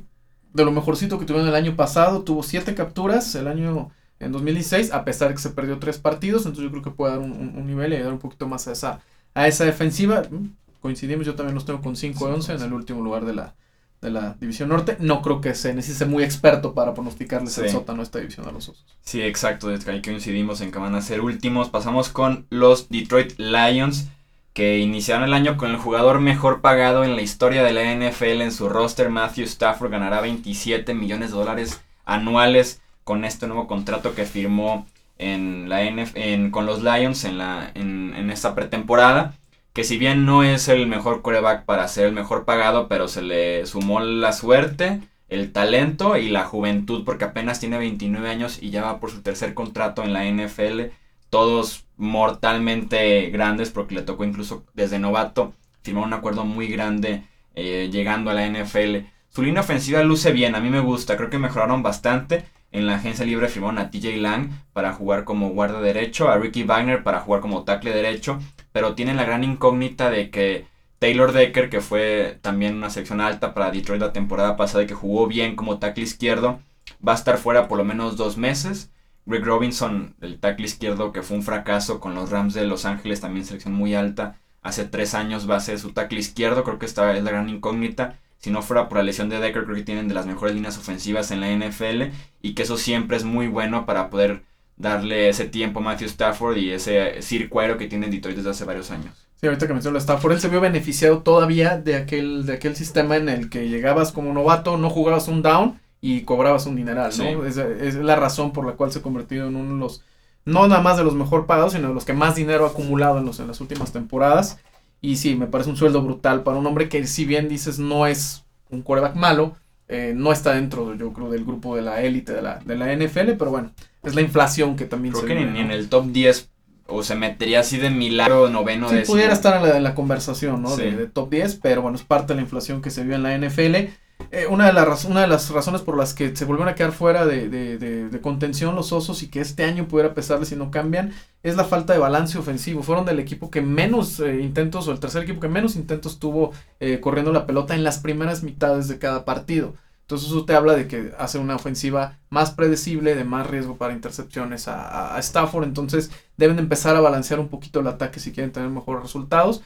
de 0.53 0.63
lo 0.63 0.71
mejorcito 0.71 1.17
que 1.17 1.25
tuvieron 1.25 1.49
el 1.49 1.55
año 1.55 1.75
pasado, 1.75 2.21
tuvo 2.21 2.43
siete 2.43 2.75
capturas 2.75 3.33
el 3.33 3.47
año 3.47 3.89
en 4.19 4.31
2016, 4.31 4.93
a 4.93 5.03
pesar 5.03 5.29
de 5.29 5.33
que 5.33 5.41
se 5.41 5.49
perdió 5.49 5.79
tres 5.79 5.97
partidos, 5.97 6.43
entonces 6.45 6.65
yo 6.65 6.69
creo 6.69 6.83
que 6.83 6.91
puede 6.91 7.13
dar 7.13 7.21
un, 7.23 7.65
nivel 7.65 7.93
y 7.93 7.95
ayudar 7.95 8.13
un 8.13 8.19
poquito 8.19 8.47
más 8.47 8.67
a 8.67 8.73
esa, 8.73 8.99
a 9.33 9.47
esa 9.47 9.65
defensiva. 9.65 10.21
Mm, 10.29 10.49
coincidimos, 10.81 11.25
yo 11.25 11.33
también 11.33 11.55
los 11.55 11.65
tengo 11.65 11.81
con 11.81 11.95
5-11 11.95 12.57
en 12.57 12.61
el 12.61 12.73
último 12.73 13.01
lugar 13.01 13.25
de 13.25 13.33
la, 13.33 13.55
de 14.01 14.11
la 14.11 14.35
División 14.39 14.69
Norte. 14.69 14.97
No 14.99 15.21
creo 15.21 15.41
que 15.41 15.55
se 15.55 15.73
necesite 15.73 16.05
muy 16.05 16.23
experto 16.23 16.73
para 16.73 16.93
pronosticarles 16.93 17.57
el 17.57 17.69
sótano 17.69 18.01
a 18.01 18.03
esta 18.03 18.19
división 18.19 18.47
a 18.47 18.51
los 18.51 18.69
Osos. 18.69 18.85
Sí, 19.01 19.21
exacto, 19.21 19.69
desde 19.69 19.91
ahí 19.91 20.01
coincidimos 20.01 20.61
en 20.61 20.71
que 20.71 20.79
van 20.79 20.95
a 20.95 21.01
ser 21.01 21.21
últimos. 21.21 21.69
Pasamos 21.69 22.09
con 22.09 22.45
los 22.49 22.89
Detroit 22.89 23.33
Lions 23.37 24.07
que 24.53 24.79
iniciaron 24.79 25.23
el 25.23 25.35
año 25.35 25.55
con 25.55 25.69
el 25.69 25.77
jugador 25.77 26.19
mejor 26.19 26.61
pagado 26.61 27.03
en 27.03 27.15
la 27.15 27.21
historia 27.21 27.63
de 27.63 27.73
la 27.73 27.93
NFL 27.93 28.41
en 28.41 28.51
su 28.51 28.69
roster. 28.69 29.09
Matthew 29.09 29.45
Stafford 29.45 29.91
ganará 29.91 30.19
27 30.21 30.95
millones 30.95 31.29
de 31.29 31.37
dólares 31.37 31.81
anuales 32.05 32.81
con 33.03 33.23
este 33.23 33.45
nuevo 33.45 33.67
contrato 33.67 34.15
que 34.15 34.25
firmó 34.25 34.87
en 35.19 35.69
la 35.69 35.83
en, 35.83 36.49
con 36.49 36.65
los 36.65 36.81
Lions 36.81 37.23
en, 37.23 37.37
la, 37.37 37.71
en, 37.75 38.15
en 38.15 38.31
esta 38.31 38.55
pretemporada. 38.55 39.35
Que 39.77 39.83
si 39.83 39.99
bien 39.99 40.25
no 40.25 40.41
es 40.41 40.69
el 40.69 40.87
mejor 40.87 41.21
coreback 41.21 41.65
para 41.65 41.87
ser 41.87 42.07
el 42.07 42.11
mejor 42.11 42.45
pagado, 42.45 42.87
pero 42.87 43.07
se 43.07 43.21
le 43.21 43.63
sumó 43.67 43.99
la 43.99 44.33
suerte, 44.33 45.01
el 45.29 45.51
talento 45.51 46.17
y 46.17 46.29
la 46.29 46.45
juventud, 46.45 47.05
porque 47.05 47.25
apenas 47.25 47.59
tiene 47.59 47.77
29 47.77 48.27
años 48.27 48.57
y 48.59 48.71
ya 48.71 48.81
va 48.81 48.99
por 48.99 49.11
su 49.11 49.21
tercer 49.21 49.53
contrato 49.53 50.01
en 50.01 50.13
la 50.13 50.25
NFL. 50.25 50.85
Todos 51.29 51.85
mortalmente 51.95 53.29
grandes 53.29 53.69
porque 53.69 53.93
le 53.93 54.01
tocó 54.01 54.23
incluso 54.23 54.65
desde 54.73 54.97
novato 54.97 55.53
firmar 55.83 56.05
un 56.05 56.13
acuerdo 56.13 56.43
muy 56.43 56.65
grande 56.69 57.25
eh, 57.53 57.89
llegando 57.91 58.31
a 58.31 58.33
la 58.33 58.49
NFL. 58.49 59.05
Su 59.29 59.43
línea 59.43 59.61
ofensiva 59.61 60.01
luce 60.01 60.31
bien, 60.31 60.55
a 60.55 60.59
mí 60.59 60.71
me 60.71 60.79
gusta, 60.79 61.17
creo 61.17 61.29
que 61.29 61.37
mejoraron 61.37 61.83
bastante. 61.83 62.45
En 62.71 62.85
la 62.85 62.95
agencia 62.95 63.25
libre 63.25 63.47
firmaron 63.47 63.79
a 63.79 63.89
TJ 63.89 64.17
Lang 64.17 64.49
para 64.73 64.93
jugar 64.93 65.23
como 65.23 65.49
guarda 65.49 65.81
derecho, 65.81 66.29
a 66.29 66.37
Ricky 66.37 66.63
Wagner 66.63 67.03
para 67.03 67.21
jugar 67.21 67.41
como 67.41 67.63
tackle 67.63 67.91
derecho, 67.91 68.39
pero 68.71 68.93
tienen 68.93 69.17
la 69.17 69.25
gran 69.25 69.43
incógnita 69.43 70.09
de 70.09 70.29
que 70.29 70.65
Taylor 70.99 71.31
Decker, 71.31 71.69
que 71.69 71.81
fue 71.81 72.39
también 72.41 72.75
una 72.75 72.89
selección 72.89 73.21
alta 73.21 73.53
para 73.53 73.71
Detroit 73.71 74.01
la 74.01 74.13
temporada 74.13 74.57
pasada 74.57 74.83
y 74.83 74.87
que 74.87 74.93
jugó 74.93 75.27
bien 75.27 75.55
como 75.55 75.79
tackle 75.79 76.03
izquierdo, 76.03 76.59
va 77.05 77.13
a 77.13 77.15
estar 77.15 77.37
fuera 77.37 77.67
por 77.67 77.77
lo 77.77 77.85
menos 77.85 78.17
dos 78.17 78.37
meses. 78.37 78.91
Greg 79.25 79.43
Robinson, 79.43 80.15
el 80.21 80.39
tackle 80.39 80.65
izquierdo 80.65 81.11
que 81.11 81.21
fue 81.21 81.37
un 81.37 81.43
fracaso 81.43 81.99
con 81.99 82.15
los 82.15 82.29
Rams 82.29 82.53
de 82.53 82.65
Los 82.65 82.85
Ángeles, 82.85 83.21
también 83.21 83.45
selección 83.45 83.73
muy 83.73 83.93
alta. 83.93 84.37
Hace 84.61 84.85
tres 84.85 85.13
años 85.13 85.49
va 85.49 85.57
a 85.57 85.61
ser 85.61 85.79
su 85.79 85.91
tackle 85.91 86.19
izquierdo, 86.19 86.63
creo 86.63 86.79
que 86.79 86.85
esta 86.85 87.15
es 87.15 87.23
la 87.23 87.31
gran 87.31 87.49
incógnita. 87.49 88.17
Si 88.39 88.51
no 88.51 88.61
fuera 88.61 88.87
por 88.87 88.97
la 88.97 89.03
lesión 89.03 89.29
de 89.29 89.39
Decker, 89.39 89.63
creo 89.63 89.75
que 89.75 89.83
tienen 89.83 90.07
de 90.07 90.13
las 90.13 90.25
mejores 90.25 90.55
líneas 90.55 90.77
ofensivas 90.77 91.31
en 91.31 91.41
la 91.41 91.51
NFL 91.51 92.13
y 92.41 92.53
que 92.53 92.63
eso 92.63 92.77
siempre 92.77 93.17
es 93.17 93.23
muy 93.23 93.47
bueno 93.47 93.85
para 93.85 94.09
poder 94.09 94.43
darle 94.77 95.29
ese 95.29 95.45
tiempo 95.45 95.79
a 95.79 95.83
Matthew 95.83 96.07
Stafford 96.07 96.57
y 96.57 96.71
ese 96.71 97.21
circuero 97.21 97.77
que 97.77 97.87
tiene 97.87 98.09
Detroit 98.09 98.37
desde 98.37 98.51
hace 98.51 98.65
varios 98.65 98.91
años. 98.91 99.27
Sí, 99.39 99.47
ahorita 99.47 99.67
que 99.67 99.73
mencionó 99.73 99.97
Stafford, 99.97 100.33
él 100.33 100.39
se 100.39 100.49
vio 100.49 100.61
beneficiado 100.61 101.19
todavía 101.19 101.77
de 101.77 101.95
aquel, 101.95 102.45
de 102.45 102.53
aquel 102.53 102.75
sistema 102.75 103.17
en 103.17 103.29
el 103.29 103.49
que 103.49 103.69
llegabas 103.69 104.11
como 104.11 104.33
novato, 104.33 104.77
no 104.77 104.89
jugabas 104.89 105.27
un 105.27 105.41
down 105.41 105.79
y 106.01 106.21
cobrabas 106.21 106.65
un 106.65 106.75
dineral, 106.75 107.11
¿no? 107.17 107.45
Es, 107.45 107.95
la 107.95 108.15
razón 108.15 108.51
por 108.51 108.65
la 108.65 108.73
cual 108.73 108.91
se 108.91 108.99
ha 108.99 109.01
convertido 109.01 109.47
en 109.47 109.55
uno 109.55 109.73
de 109.73 109.79
los, 109.79 110.03
no 110.45 110.67
nada 110.67 110.81
más 110.81 110.97
de 110.97 111.03
los 111.03 111.13
mejor 111.13 111.45
pagados, 111.45 111.73
sino 111.73 111.89
de 111.89 111.93
los 111.93 112.05
que 112.05 112.13
más 112.13 112.35
dinero 112.35 112.65
ha 112.65 112.69
acumulado 112.69 113.19
en, 113.19 113.25
los, 113.25 113.39
en 113.39 113.47
las 113.47 113.61
últimas 113.61 113.91
temporadas. 113.91 114.59
Y 115.01 115.17
sí, 115.17 115.35
me 115.35 115.47
parece 115.47 115.69
un 115.69 115.77
sueldo 115.77 116.01
brutal 116.01 116.43
para 116.43 116.57
un 116.57 116.65
hombre 116.65 116.89
que 116.89 117.05
si 117.07 117.25
bien 117.25 117.49
dices 117.49 117.79
no 117.79 118.07
es 118.07 118.45
un 118.69 118.81
quarterback 118.81 119.15
malo, 119.15 119.55
eh, 119.87 120.13
no 120.15 120.31
está 120.31 120.53
dentro, 120.53 120.95
yo 120.95 121.13
creo, 121.13 121.29
del 121.29 121.45
grupo 121.45 121.75
de 121.75 121.81
la 121.81 122.01
élite 122.01 122.33
de 122.33 122.41
la, 122.41 122.59
de 122.59 122.75
la 122.75 122.93
NFL, 122.93 123.33
pero 123.37 123.51
bueno, 123.51 123.71
es 124.03 124.15
la 124.15 124.21
inflación 124.21 124.75
que 124.75 124.85
también 124.85 125.13
creo 125.13 125.25
que 125.25 125.35
ni, 125.35 125.59
en 125.59 125.71
el 125.71 125.87
top 125.87 126.07
10 126.07 126.49
o 126.87 127.03
se 127.03 127.15
metería 127.15 127.61
así 127.61 127.77
de 127.77 127.89
milagro 127.89 128.49
noveno 128.49 128.89
sí, 128.89 128.97
pudiera 129.05 129.33
estar 129.33 129.63
en 129.75 129.83
la, 129.83 129.95
conversación, 129.95 130.61
¿no? 130.61 130.75
De, 130.75 130.91
de, 130.91 131.07
top 131.07 131.29
10, 131.29 131.59
pero 131.61 131.81
bueno, 131.81 131.97
es 131.97 132.03
parte 132.03 132.33
de 132.33 132.35
la 132.35 132.41
inflación 132.41 132.81
que 132.81 132.91
se 132.91 133.03
vio 133.03 133.15
en 133.15 133.23
la 133.23 133.37
NFL. 133.37 133.91
Eh, 134.31 134.47
una, 134.49 134.67
de 134.67 134.73
las 134.73 135.05
una 135.05 135.21
de 135.21 135.27
las 135.27 135.49
razones 135.49 135.81
por 135.81 135.97
las 135.97 136.13
que 136.13 136.35
se 136.35 136.45
volvieron 136.45 136.71
a 136.71 136.75
quedar 136.75 136.91
fuera 136.91 137.25
de, 137.25 137.47
de, 137.49 137.77
de, 137.77 138.21
contención 138.21 138.75
los 138.75 138.91
osos 138.91 139.23
y 139.23 139.29
que 139.29 139.39
este 139.39 139.63
año 139.63 139.87
pudiera 139.87 140.13
pesarles 140.13 140.49
si 140.49 140.55
no 140.55 140.69
cambian 140.69 141.13
es 141.43 141.55
la 141.55 141.63
falta 141.63 141.93
de 141.93 141.99
balance 141.99 142.37
ofensivo. 142.37 142.83
Fueron 142.83 143.05
del 143.05 143.19
equipo 143.19 143.49
que 143.49 143.61
menos 143.61 144.19
eh, 144.19 144.41
intentos 144.41 144.87
o 144.87 144.91
el 144.91 144.99
tercer 144.99 145.23
equipo 145.23 145.39
que 145.39 145.47
menos 145.47 145.75
intentos 145.75 146.19
tuvo 146.19 146.51
eh, 146.79 146.99
corriendo 146.99 147.31
la 147.31 147.45
pelota 147.45 147.75
en 147.75 147.83
las 147.83 147.99
primeras 147.99 148.43
mitades 148.43 148.87
de 148.87 148.99
cada 148.99 149.23
partido. 149.23 149.73
Entonces 150.01 150.29
eso 150.29 150.45
te 150.45 150.55
habla 150.55 150.73
de 150.73 150.87
que 150.87 151.13
hace 151.17 151.37
una 151.37 151.55
ofensiva 151.55 152.17
más 152.29 152.51
predecible, 152.51 153.15
de 153.15 153.23
más 153.23 153.47
riesgo 153.47 153.75
para 153.75 153.93
intercepciones 153.93 154.67
a, 154.67 155.15
a, 155.15 155.19
Stafford. 155.19 155.65
Entonces 155.65 156.11
deben 156.37 156.59
empezar 156.59 156.95
a 156.95 157.01
balancear 157.01 157.39
un 157.39 157.49
poquito 157.49 157.81
el 157.81 157.87
ataque 157.87 158.19
si 158.19 158.31
quieren 158.31 158.51
tener 158.51 158.69
mejores 158.69 159.03
resultados. 159.03 159.61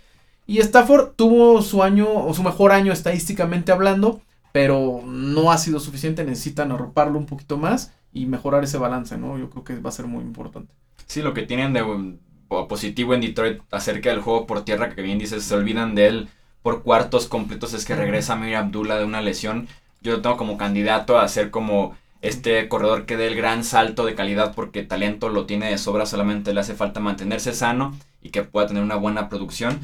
Y 0.48 0.60
Stafford 0.60 1.12
tuvo 1.16 1.62
su 1.62 1.84
año 1.84 2.08
o 2.12 2.34
su 2.34 2.44
mejor 2.44 2.72
año 2.72 2.92
estadísticamente 2.92 3.72
hablando 3.72 4.22
pero 4.52 5.02
no 5.06 5.52
ha 5.52 5.58
sido 5.58 5.80
suficiente, 5.80 6.24
necesitan 6.24 6.72
arroparlo 6.72 7.18
un 7.18 7.26
poquito 7.26 7.58
más 7.58 7.94
y 8.14 8.26
mejorar 8.26 8.64
ese 8.64 8.78
balance, 8.78 9.18
¿no? 9.18 9.38
Yo 9.38 9.50
creo 9.50 9.64
que 9.64 9.80
va 9.80 9.90
a 9.90 9.94
ser 9.94 10.08
muy 10.08 10.24
importante. 10.24 10.74
Sí, 11.08 11.22
lo 11.22 11.34
que 11.34 11.44
tienen 11.44 11.74
de 11.74 11.84
positivo 12.68 13.14
en 13.14 13.22
Detroit 13.22 13.62
acerca 13.72 14.10
del 14.10 14.22
juego 14.22 14.46
por 14.46 14.66
tierra, 14.66 14.94
que 14.94 15.02
bien 15.02 15.20
dices, 15.20 15.44
se 15.44 15.56
olvidan 15.56 15.96
de 15.96 16.08
él 16.08 16.30
por 16.62 16.84
cuartos 16.84 17.28
completos, 17.28 17.74
es 17.74 17.86
que 17.86 17.96
regresa 17.96 18.36
Mir 18.36 18.56
Abdullah 18.56 18.98
de 18.98 19.06
una 19.06 19.22
lesión. 19.22 19.68
Yo 20.02 20.14
lo 20.14 20.22
tengo 20.22 20.38
como 20.38 20.58
candidato 20.58 21.18
a 21.18 21.28
ser 21.28 21.50
como 21.50 21.96
este 22.22 22.68
corredor 22.68 23.06
que 23.06 23.18
dé 23.18 23.28
el 23.28 23.36
gran 23.36 23.64
salto 23.64 24.06
de 24.06 24.16
calidad 24.16 24.54
porque 24.54 24.84
talento 24.84 25.30
lo 25.30 25.46
tiene 25.46 25.72
de 25.72 25.78
sobra, 25.78 26.06
solamente 26.06 26.54
le 26.54 26.60
hace 26.60 26.76
falta 26.76 27.00
mantenerse 27.00 27.54
sano 27.54 27.98
y 28.22 28.30
que 28.30 28.44
pueda 28.44 28.68
tener 28.68 28.84
una 28.84 28.96
buena 28.96 29.30
producción. 29.30 29.80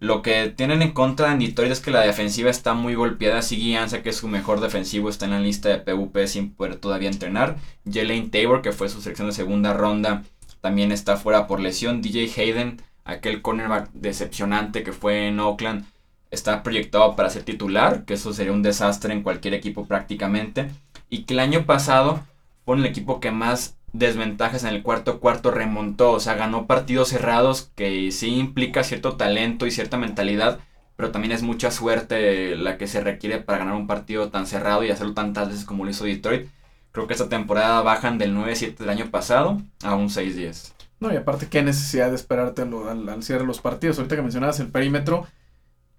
Lo 0.00 0.22
que 0.22 0.48
tienen 0.50 0.82
en 0.82 0.92
contra 0.92 1.32
en 1.32 1.40
Detroit 1.40 1.72
es 1.72 1.80
que 1.80 1.90
la 1.90 2.02
defensiva 2.02 2.50
está 2.50 2.72
muy 2.72 2.94
golpeada. 2.94 3.42
Siggy 3.42 3.74
Ansa, 3.74 4.02
que 4.02 4.10
es 4.10 4.16
su 4.16 4.28
mejor 4.28 4.60
defensivo, 4.60 5.08
está 5.08 5.24
en 5.24 5.32
la 5.32 5.40
lista 5.40 5.68
de 5.68 5.78
PvP 5.78 6.28
sin 6.28 6.54
poder 6.54 6.76
todavía 6.76 7.10
entrenar. 7.10 7.56
Jalen 7.84 8.30
Tabor, 8.30 8.62
que 8.62 8.70
fue 8.70 8.88
su 8.88 9.00
selección 9.00 9.26
de 9.26 9.34
segunda 9.34 9.72
ronda, 9.72 10.22
también 10.60 10.92
está 10.92 11.16
fuera 11.16 11.48
por 11.48 11.58
lesión. 11.58 12.00
DJ 12.00 12.30
Hayden, 12.36 12.80
aquel 13.04 13.42
cornerback 13.42 13.90
decepcionante 13.92 14.84
que 14.84 14.92
fue 14.92 15.26
en 15.26 15.40
Oakland, 15.40 15.84
está 16.30 16.62
proyectado 16.62 17.16
para 17.16 17.30
ser 17.30 17.42
titular, 17.42 18.04
que 18.04 18.14
eso 18.14 18.32
sería 18.32 18.52
un 18.52 18.62
desastre 18.62 19.12
en 19.12 19.22
cualquier 19.22 19.54
equipo 19.54 19.86
prácticamente. 19.86 20.70
Y 21.10 21.24
que 21.24 21.34
el 21.34 21.40
año 21.40 21.64
pasado 21.66 22.20
fue 22.64 22.76
el 22.76 22.86
equipo 22.86 23.18
que 23.18 23.32
más 23.32 23.77
desventajas 23.92 24.64
en 24.64 24.70
el 24.70 24.82
cuarto 24.82 25.20
cuarto 25.20 25.50
remontó, 25.50 26.12
o 26.12 26.20
sea, 26.20 26.34
ganó 26.34 26.66
partidos 26.66 27.08
cerrados 27.08 27.70
que 27.74 28.10
sí 28.12 28.34
implica 28.36 28.84
cierto 28.84 29.16
talento 29.16 29.66
y 29.66 29.70
cierta 29.70 29.96
mentalidad, 29.96 30.60
pero 30.96 31.10
también 31.10 31.32
es 31.32 31.42
mucha 31.42 31.70
suerte 31.70 32.56
la 32.56 32.76
que 32.76 32.86
se 32.86 33.00
requiere 33.00 33.38
para 33.38 33.58
ganar 33.58 33.74
un 33.74 33.86
partido 33.86 34.30
tan 34.30 34.46
cerrado 34.46 34.84
y 34.84 34.90
hacerlo 34.90 35.14
tantas 35.14 35.48
veces 35.48 35.64
como 35.64 35.84
lo 35.84 35.90
hizo 35.90 36.04
Detroit. 36.04 36.48
Creo 36.92 37.06
que 37.06 37.12
esta 37.12 37.28
temporada 37.28 37.82
bajan 37.82 38.18
del 38.18 38.34
9-7 38.34 38.76
del 38.76 38.88
año 38.88 39.10
pasado 39.10 39.60
a 39.84 39.94
un 39.94 40.08
6-10. 40.08 40.72
No, 41.00 41.12
y 41.12 41.16
aparte, 41.16 41.46
qué 41.48 41.62
necesidad 41.62 42.08
de 42.08 42.16
esperarte 42.16 42.62
al, 42.62 43.08
al, 43.08 43.22
cierre 43.22 43.42
de 43.42 43.46
los 43.46 43.60
partidos. 43.60 43.98
Ahorita 43.98 44.16
que 44.16 44.22
mencionabas 44.22 44.58
el 44.58 44.68
perímetro, 44.68 45.26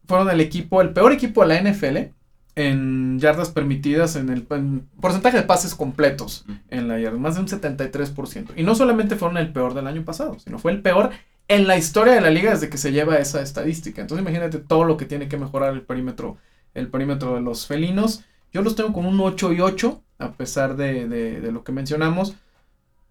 fueron 0.06 0.30
el 0.30 0.42
equipo, 0.42 0.82
el 0.82 0.92
peor 0.92 1.14
equipo 1.14 1.46
de 1.46 1.48
la 1.48 1.72
NFL 1.72 2.19
en 2.60 3.20
yardas 3.20 3.52
permitidas, 3.52 4.18
en 4.18 4.30
el 4.30 4.44
porcentaje 4.44 5.38
de 5.38 5.44
pases 5.44 5.76
completos 5.76 6.46
en 6.70 6.90
la 6.90 7.00
yarda, 7.00 7.18
más 7.18 7.36
de 7.36 7.42
un 7.42 7.48
73%. 7.48 8.52
Y 8.58 8.64
no 8.64 8.76
solamente 8.76 9.16
fueron 9.16 9.38
el 9.38 9.54
peor 9.54 9.74
del 9.74 9.88
año 9.88 10.04
pasado, 10.04 10.38
sino 10.40 10.60
fue 10.60 10.74
el 10.74 10.82
peor 10.82 11.12
en 11.48 11.68
la 11.68 11.78
historia 11.78 12.14
de 12.14 12.20
la 12.22 12.32
liga 12.32 12.52
desde 12.52 12.70
que 12.70 12.78
se 12.78 12.92
lleva 12.92 13.18
esa 13.18 13.42
estadística. 13.42 14.02
Entonces 14.02 14.24
imagínate 14.24 14.58
todo 14.58 14.84
lo 14.84 14.98
que 14.98 15.06
tiene 15.06 15.30
que 15.30 15.38
mejorar 15.38 15.74
el 15.74 15.84
perímetro, 15.84 16.36
el 16.74 16.90
perímetro 16.90 17.36
de 17.36 17.42
los 17.42 17.66
felinos. 17.66 18.26
Yo 18.52 18.62
los 18.62 18.76
tengo 18.76 18.92
con 18.92 19.06
un 19.06 19.22
8 19.22 19.54
y 19.54 19.62
8, 19.62 20.04
a 20.18 20.34
pesar 20.34 20.76
de, 20.76 21.08
de, 21.08 21.52
lo 21.54 21.64
que 21.64 21.72
mencionamos, 21.72 22.36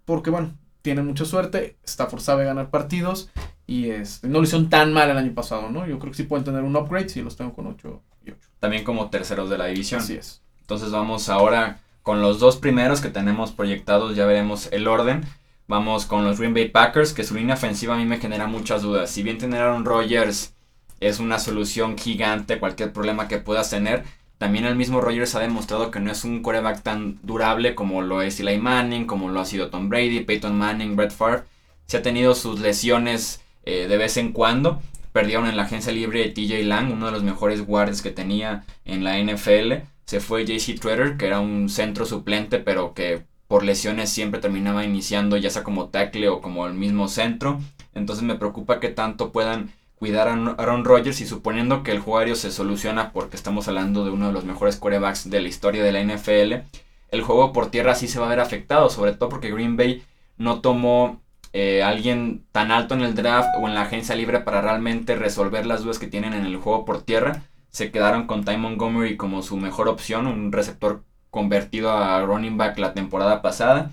porque 0.04 0.28
bueno, 0.28 0.52
tienen 0.82 1.06
mucha 1.06 1.24
suerte, 1.24 1.78
Stafford 1.84 2.20
sabe 2.20 2.44
ganar 2.44 2.68
partidos 2.68 3.30
y 3.66 3.88
este, 3.88 4.28
no 4.28 4.40
lo 4.40 4.44
hicieron 4.44 4.68
tan 4.68 4.92
mal 4.92 5.08
el 5.08 5.16
año 5.16 5.32
pasado, 5.32 5.70
¿no? 5.70 5.86
Yo 5.86 5.98
creo 5.98 6.10
que 6.10 6.18
sí 6.18 6.24
pueden 6.24 6.44
tener 6.44 6.64
un 6.64 6.76
upgrade 6.76 7.08
si 7.08 7.22
los 7.22 7.34
tengo 7.34 7.54
con 7.54 7.66
8 7.66 8.02
y 8.26 8.30
8. 8.32 8.47
También 8.60 8.84
como 8.84 9.10
terceros 9.10 9.50
de 9.50 9.58
la 9.58 9.66
división. 9.66 10.00
Así 10.00 10.14
es. 10.14 10.42
Entonces 10.60 10.90
vamos 10.90 11.28
ahora 11.28 11.80
con 12.02 12.22
los 12.22 12.40
dos 12.40 12.56
primeros 12.56 13.00
que 13.00 13.10
tenemos 13.10 13.52
proyectados, 13.52 14.16
ya 14.16 14.26
veremos 14.26 14.68
el 14.72 14.88
orden. 14.88 15.26
Vamos 15.66 16.06
con 16.06 16.24
los 16.24 16.38
Green 16.38 16.54
Bay 16.54 16.68
Packers, 16.68 17.12
que 17.12 17.24
su 17.24 17.34
línea 17.34 17.54
ofensiva 17.54 17.94
a 17.94 17.98
mí 17.98 18.06
me 18.06 18.18
genera 18.18 18.46
muchas 18.46 18.80
dudas. 18.80 19.10
Si 19.10 19.22
bien 19.22 19.36
tener 19.36 19.60
a 19.60 19.64
Aaron 19.66 19.84
Rodgers 19.84 20.54
es 21.00 21.20
una 21.20 21.38
solución 21.38 21.98
gigante 21.98 22.54
a 22.54 22.60
cualquier 22.60 22.92
problema 22.92 23.28
que 23.28 23.38
puedas 23.38 23.68
tener, 23.68 24.04
también 24.38 24.64
el 24.64 24.76
mismo 24.76 25.00
Rodgers 25.00 25.34
ha 25.34 25.40
demostrado 25.40 25.90
que 25.90 26.00
no 26.00 26.10
es 26.12 26.24
un 26.24 26.42
quarterback 26.42 26.82
tan 26.82 27.18
durable 27.22 27.74
como 27.74 28.02
lo 28.02 28.22
es 28.22 28.38
Eli 28.40 28.56
Manning, 28.56 29.04
como 29.04 29.28
lo 29.28 29.40
ha 29.40 29.44
sido 29.44 29.68
Tom 29.68 29.88
Brady, 29.88 30.20
Peyton 30.20 30.56
Manning, 30.56 30.96
Brett 30.96 31.10
Favre. 31.10 31.42
Se 31.86 31.98
ha 31.98 32.02
tenido 32.02 32.34
sus 32.34 32.60
lesiones 32.60 33.42
eh, 33.64 33.88
de 33.88 33.96
vez 33.96 34.16
en 34.16 34.32
cuando. 34.32 34.80
Perdieron 35.18 35.48
en 35.48 35.56
la 35.56 35.64
agencia 35.64 35.92
libre 35.92 36.28
TJ 36.28 36.62
Lang, 36.62 36.92
uno 36.92 37.06
de 37.06 37.10
los 37.10 37.24
mejores 37.24 37.66
guardias 37.66 38.02
que 38.02 38.12
tenía 38.12 38.62
en 38.84 39.02
la 39.02 39.18
NFL. 39.18 39.82
Se 40.04 40.20
fue 40.20 40.46
JC 40.46 40.78
Treader, 40.78 41.16
que 41.16 41.26
era 41.26 41.40
un 41.40 41.68
centro 41.68 42.06
suplente, 42.06 42.60
pero 42.60 42.94
que 42.94 43.24
por 43.48 43.64
lesiones 43.64 44.10
siempre 44.10 44.40
terminaba 44.40 44.84
iniciando 44.84 45.36
ya 45.36 45.50
sea 45.50 45.64
como 45.64 45.88
tackle 45.88 46.28
o 46.28 46.40
como 46.40 46.68
el 46.68 46.74
mismo 46.74 47.08
centro. 47.08 47.58
Entonces 47.94 48.22
me 48.22 48.36
preocupa 48.36 48.78
que 48.78 48.90
tanto 48.90 49.32
puedan 49.32 49.72
cuidar 49.96 50.28
a 50.28 50.34
Aaron 50.34 50.84
Rodgers 50.84 51.20
y 51.20 51.26
suponiendo 51.26 51.82
que 51.82 51.90
el 51.90 51.98
juego 51.98 52.36
se 52.36 52.52
soluciona 52.52 53.10
porque 53.10 53.34
estamos 53.34 53.66
hablando 53.66 54.04
de 54.04 54.12
uno 54.12 54.28
de 54.28 54.32
los 54.32 54.44
mejores 54.44 54.76
quarterbacks 54.76 55.28
de 55.28 55.40
la 55.40 55.48
historia 55.48 55.82
de 55.82 55.90
la 55.90 56.00
NFL, 56.00 56.64
el 57.10 57.22
juego 57.22 57.52
por 57.52 57.72
tierra 57.72 57.96
sí 57.96 58.06
se 58.06 58.20
va 58.20 58.26
a 58.26 58.30
ver 58.30 58.38
afectado, 58.38 58.88
sobre 58.88 59.14
todo 59.14 59.30
porque 59.30 59.50
Green 59.50 59.76
Bay 59.76 60.04
no 60.36 60.60
tomó 60.60 61.20
eh, 61.52 61.82
alguien 61.82 62.44
tan 62.52 62.70
alto 62.70 62.94
en 62.94 63.02
el 63.02 63.14
draft 63.14 63.48
o 63.60 63.68
en 63.68 63.74
la 63.74 63.82
agencia 63.82 64.14
libre 64.14 64.40
para 64.40 64.60
realmente 64.60 65.16
resolver 65.16 65.66
las 65.66 65.82
dudas 65.82 65.98
que 65.98 66.06
tienen 66.06 66.34
en 66.34 66.44
el 66.44 66.56
juego 66.56 66.84
por 66.84 67.02
tierra. 67.02 67.42
Se 67.70 67.90
quedaron 67.90 68.26
con 68.26 68.44
Ty 68.44 68.56
Montgomery 68.56 69.16
como 69.16 69.42
su 69.42 69.56
mejor 69.56 69.88
opción, 69.88 70.26
un 70.26 70.52
receptor 70.52 71.02
convertido 71.30 71.92
a 71.92 72.20
running 72.22 72.56
back 72.56 72.78
la 72.78 72.94
temporada 72.94 73.42
pasada. 73.42 73.90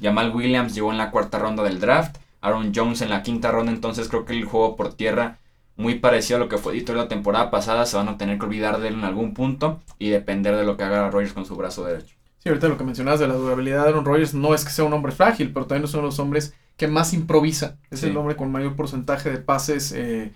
Jamal 0.00 0.34
Williams 0.34 0.74
llegó 0.74 0.90
en 0.90 0.98
la 0.98 1.10
cuarta 1.10 1.38
ronda 1.38 1.62
del 1.62 1.80
draft. 1.80 2.16
Aaron 2.40 2.72
Jones 2.74 3.02
en 3.02 3.10
la 3.10 3.22
quinta 3.22 3.50
ronda. 3.50 3.72
Entonces 3.72 4.08
creo 4.08 4.24
que 4.24 4.32
el 4.32 4.44
juego 4.44 4.76
por 4.76 4.94
tierra, 4.94 5.38
muy 5.76 5.96
parecido 5.96 6.36
a 6.36 6.40
lo 6.40 6.48
que 6.48 6.58
fue 6.58 6.72
Dito 6.72 6.94
la 6.94 7.08
temporada 7.08 7.50
pasada, 7.50 7.86
se 7.86 7.96
van 7.96 8.08
a 8.08 8.18
tener 8.18 8.38
que 8.38 8.46
olvidar 8.46 8.80
de 8.80 8.88
él 8.88 8.94
en 8.94 9.04
algún 9.04 9.34
punto 9.34 9.80
y 9.98 10.08
depender 10.08 10.56
de 10.56 10.64
lo 10.64 10.76
que 10.76 10.84
haga 10.84 11.10
Rogers 11.10 11.32
con 11.32 11.46
su 11.46 11.56
brazo 11.56 11.84
derecho. 11.84 12.17
Sí, 12.38 12.48
ahorita 12.48 12.68
lo 12.68 12.78
que 12.78 12.84
mencionabas 12.84 13.20
de 13.20 13.28
la 13.28 13.34
durabilidad 13.34 13.82
de 13.82 13.88
Aaron 13.90 14.04
Rodgers 14.04 14.34
no 14.34 14.54
es 14.54 14.64
que 14.64 14.70
sea 14.70 14.84
un 14.84 14.92
hombre 14.92 15.12
frágil, 15.12 15.52
pero 15.52 15.66
también 15.66 15.84
es 15.84 15.94
uno 15.94 16.02
de 16.02 16.08
los 16.08 16.18
hombres 16.18 16.54
que 16.76 16.86
más 16.86 17.12
improvisa. 17.12 17.78
Es 17.90 18.04
el 18.04 18.16
hombre 18.16 18.36
con 18.36 18.52
mayor 18.52 18.76
porcentaje 18.76 19.30
de 19.30 19.38
pases 19.38 19.92
eh, 19.92 20.32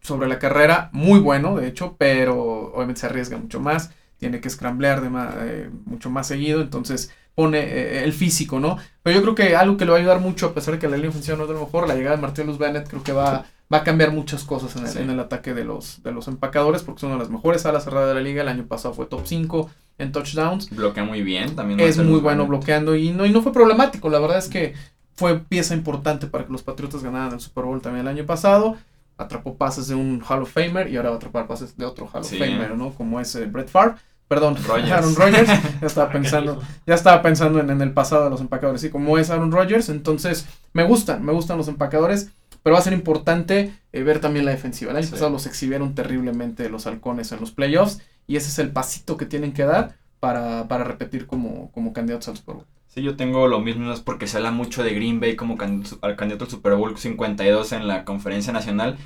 sobre 0.00 0.28
la 0.28 0.38
carrera. 0.38 0.88
Muy 0.92 1.20
bueno, 1.20 1.56
de 1.56 1.68
hecho, 1.68 1.96
pero 1.98 2.72
obviamente 2.72 3.02
se 3.02 3.06
arriesga 3.06 3.36
mucho 3.36 3.60
más 3.60 3.90
tiene 4.22 4.40
que 4.40 4.48
scramblear 4.48 5.00
de 5.00 5.10
eh, 5.40 5.70
mucho 5.84 6.08
más 6.08 6.28
seguido, 6.28 6.60
entonces 6.60 7.10
pone 7.34 7.58
eh, 7.58 8.04
el 8.04 8.12
físico, 8.12 8.60
¿no? 8.60 8.78
Pero 9.02 9.16
yo 9.16 9.22
creo 9.22 9.34
que 9.34 9.56
algo 9.56 9.76
que 9.76 9.84
le 9.84 9.90
va 9.90 9.96
a 9.96 10.00
ayudar 10.00 10.20
mucho, 10.20 10.46
a 10.46 10.54
pesar 10.54 10.74
de 10.74 10.78
que 10.78 10.86
la 10.86 10.96
línea 10.96 11.10
funciona 11.10 11.38
no 11.38 11.42
es 11.42 11.48
de 11.48 11.54
lo 11.54 11.64
mejor, 11.64 11.88
la 11.88 11.96
llegada 11.96 12.14
de 12.14 12.22
Martellus 12.22 12.56
Bennett 12.56 12.88
creo 12.88 13.02
que 13.02 13.10
va, 13.10 13.46
va 13.72 13.78
a 13.78 13.84
cambiar 13.84 14.12
muchas 14.12 14.44
cosas 14.44 14.76
en 14.76 14.86
el, 14.86 14.96
en 15.04 15.10
el, 15.10 15.20
ataque 15.20 15.54
de 15.54 15.64
los, 15.64 16.02
de 16.02 16.12
los 16.12 16.28
empacadores, 16.28 16.82
porque 16.82 17.00
son 17.00 17.10
una 17.10 17.18
de 17.18 17.24
las 17.24 17.32
mejores 17.32 17.64
alas 17.64 17.84
cerradas 17.84 18.08
de 18.08 18.14
la 18.14 18.20
liga, 18.20 18.42
el 18.42 18.48
año 18.48 18.66
pasado 18.66 18.94
fue 18.94 19.06
top 19.06 19.22
5 19.24 19.70
en 19.98 20.12
touchdowns. 20.12 20.70
Bloquea 20.70 21.04
muy 21.04 21.22
bien, 21.22 21.54
también. 21.56 21.80
Es 21.80 21.98
muy 21.98 22.20
bueno 22.20 22.46
bloqueando 22.46 22.96
y 22.96 23.10
no, 23.10 23.24
y 23.24 23.30
no 23.30 23.42
fue 23.42 23.52
problemático, 23.52 24.10
la 24.10 24.18
verdad 24.18 24.38
es 24.38 24.48
que 24.48 24.74
fue 25.14 25.38
pieza 25.38 25.74
importante 25.74 26.26
para 26.26 26.44
que 26.46 26.52
los 26.52 26.62
Patriotas 26.62 27.02
ganaran 27.02 27.32
el 27.32 27.40
Super 27.40 27.64
Bowl 27.64 27.80
también 27.80 28.06
el 28.06 28.12
año 28.12 28.26
pasado. 28.26 28.76
Atrapó 29.18 29.56
pases 29.56 29.88
de 29.88 29.94
un 29.94 30.22
Hall 30.26 30.42
of 30.42 30.52
Famer 30.52 30.90
y 30.90 30.96
ahora 30.96 31.10
va 31.10 31.16
a 31.16 31.18
atrapar 31.18 31.46
pases 31.46 31.76
de 31.76 31.84
otro 31.84 32.08
Hall 32.12 32.22
of 32.22 32.30
Famer, 32.30 32.76
¿no? 32.76 32.90
Como 32.94 33.20
es 33.20 33.34
eh, 33.36 33.46
Brett 33.46 33.68
Favre. 33.68 33.94
Perdón, 34.26 34.56
Aaron 34.90 35.14
Rodgers, 35.14 35.48
ya 35.48 35.86
estaba 35.86 36.10
pensando, 36.12 36.62
ya 36.86 36.94
estaba 36.94 37.20
pensando 37.20 37.60
en, 37.60 37.82
el 37.82 37.92
pasado 37.92 38.24
de 38.24 38.30
los 38.30 38.40
empacadores, 38.40 38.80
sí, 38.80 38.88
como 38.88 39.18
es 39.18 39.28
Aaron 39.28 39.52
Rodgers, 39.52 39.90
entonces 39.90 40.46
me 40.72 40.84
gustan, 40.84 41.22
me 41.22 41.32
gustan 41.32 41.58
los 41.58 41.68
empacadores, 41.68 42.30
pero 42.62 42.74
va 42.74 42.80
a 42.80 42.84
ser 42.84 42.92
importante 42.92 43.74
eh, 43.92 44.02
ver 44.02 44.20
también 44.20 44.44
la 44.44 44.50
defensiva. 44.52 44.90
El 44.90 44.98
año 44.98 45.10
pasado 45.10 45.30
los 45.30 45.46
exhibieron 45.46 45.94
terriblemente 45.94 46.68
los 46.68 46.86
halcones 46.86 47.32
en 47.32 47.40
los 47.40 47.50
playoffs 47.50 48.00
y 48.26 48.36
ese 48.36 48.48
es 48.48 48.58
el 48.58 48.70
pasito 48.70 49.16
que 49.16 49.26
tienen 49.26 49.52
que 49.52 49.64
dar 49.64 49.96
para, 50.20 50.68
para 50.68 50.84
repetir 50.84 51.26
como, 51.26 51.70
como 51.72 51.92
candidatos 51.92 52.28
al 52.28 52.36
Super 52.36 52.54
Bowl. 52.56 52.66
Sí, 52.86 53.02
yo 53.02 53.16
tengo 53.16 53.48
lo 53.48 53.60
mismo, 53.60 53.86
no 53.86 53.92
es 53.92 54.00
porque 54.00 54.26
se 54.26 54.36
habla 54.36 54.50
mucho 54.50 54.84
de 54.84 54.94
Green 54.94 55.18
Bay 55.18 55.34
como 55.34 55.56
candidato, 55.56 55.98
al 56.02 56.14
candidato 56.14 56.44
al 56.44 56.50
Super 56.50 56.74
Bowl 56.74 56.96
52 56.96 57.72
en 57.72 57.88
la 57.88 58.04
conferencia 58.04 58.52
nacional. 58.52 58.98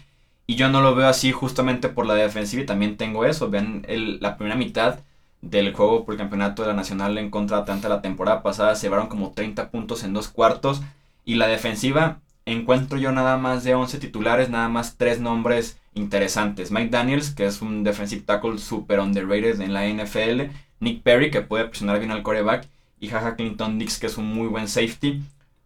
Y 0.47 0.57
yo 0.57 0.69
no 0.69 0.81
lo 0.81 0.95
veo 0.95 1.09
así 1.09 1.33
justamente 1.33 1.89
por 1.89 2.05
la 2.07 2.15
defensiva 2.15 2.63
y 2.63 2.67
también 2.67 2.97
tengo 2.97 3.25
eso. 3.25 3.49
Vean 3.49 3.85
el, 3.89 4.19
la 4.21 4.37
primera 4.37 4.57
mitad 4.57 5.01
del 5.41 5.73
juego 5.73 6.05
por 6.05 6.15
el 6.15 6.19
campeonato 6.19 6.63
de 6.63 6.69
la 6.69 6.75
Nacional 6.75 7.17
en 7.19 7.31
contra 7.31 7.59
de 7.59 7.63
Atlanta 7.63 7.89
la 7.89 8.03
temporada 8.03 8.43
pasada. 8.43 8.75
Se 8.75 8.87
llevaron 8.87 9.09
como 9.09 9.33
30 9.33 9.71
puntos 9.71 10.05
en 10.05 10.13
dos 10.13 10.29
cuartos. 10.29 10.83
Y 11.25 11.37
la 11.37 11.47
defensiva, 11.49 12.21
encuentro 12.47 12.99
yo 12.99 13.13
nada 13.13 13.37
más 13.37 13.65
de 13.65 13.75
11 13.75 13.99
titulares, 13.99 14.49
nada 14.49 14.69
más 14.69 14.97
tres 14.97 15.21
nombres 15.21 15.79
interesantes. 15.95 16.71
Mike 16.71 16.91
Daniels, 16.91 17.31
que 17.31 17.47
es 17.47 17.61
un 17.61 17.85
defensive 17.85 18.23
tackle 18.23 18.59
super 18.59 19.01
underrated 19.01 19.61
en 19.61 19.75
la 19.75 19.87
NFL. 19.87 20.53
Nick 20.81 21.03
Perry, 21.03 21.31
que 21.31 21.43
puede 21.43 21.67
presionar 21.67 21.99
bien 21.99 22.13
al 22.13 22.23
coreback. 22.23 22.69
Y 22.99 23.09
Jaja 23.09 23.37
Clinton 23.37 23.79
Dix, 23.79 23.99
que 23.99 24.07
es 24.07 24.17
un 24.17 24.33
muy 24.33 24.47
buen 24.47 24.69
safety. 24.69 25.23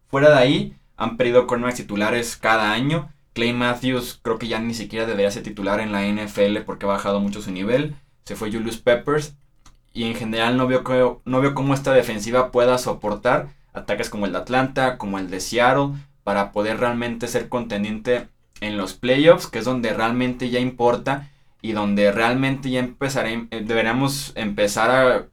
Fuera 0.08 0.30
de 0.30 0.36
ahí, 0.36 0.74
han 0.96 1.16
perdido 1.16 1.46
cornerbacks 1.46 1.76
titulares 1.76 2.36
cada 2.36 2.72
año. 2.72 3.12
Clay 3.32 3.52
Matthews 3.52 4.18
creo 4.22 4.38
que 4.38 4.48
ya 4.48 4.58
ni 4.58 4.74
siquiera 4.74 5.06
debería 5.06 5.30
ser 5.30 5.44
titular 5.44 5.80
en 5.80 5.92
la 5.92 6.02
NFL 6.06 6.58
porque 6.66 6.86
ha 6.86 6.88
bajado 6.88 7.20
mucho 7.20 7.40
su 7.40 7.52
nivel. 7.52 7.94
Se 8.24 8.34
fue 8.34 8.50
Julius 8.50 8.78
Peppers 8.78 9.34
y 9.92 10.04
en 10.04 10.14
general 10.14 10.56
no 10.56 10.66
veo, 10.66 11.22
no 11.24 11.40
veo 11.40 11.54
cómo 11.54 11.74
esta 11.74 11.92
defensiva 11.92 12.50
pueda 12.50 12.78
soportar 12.78 13.50
ataques 13.72 14.10
como 14.10 14.26
el 14.26 14.32
de 14.32 14.38
Atlanta, 14.38 14.98
como 14.98 15.18
el 15.18 15.30
de 15.30 15.40
Seattle, 15.40 15.94
para 16.24 16.52
poder 16.52 16.78
realmente 16.78 17.28
ser 17.28 17.48
contendiente 17.48 18.28
en 18.60 18.76
los 18.76 18.94
playoffs, 18.94 19.46
que 19.46 19.60
es 19.60 19.64
donde 19.64 19.92
realmente 19.92 20.50
ya 20.50 20.60
importa 20.60 21.30
y 21.62 21.72
donde 21.72 22.12
realmente 22.12 22.70
ya 22.70 22.80
empezaré, 22.80 23.46
eh, 23.50 23.62
deberíamos 23.64 24.32
empezar 24.34 24.90
a 24.90 25.26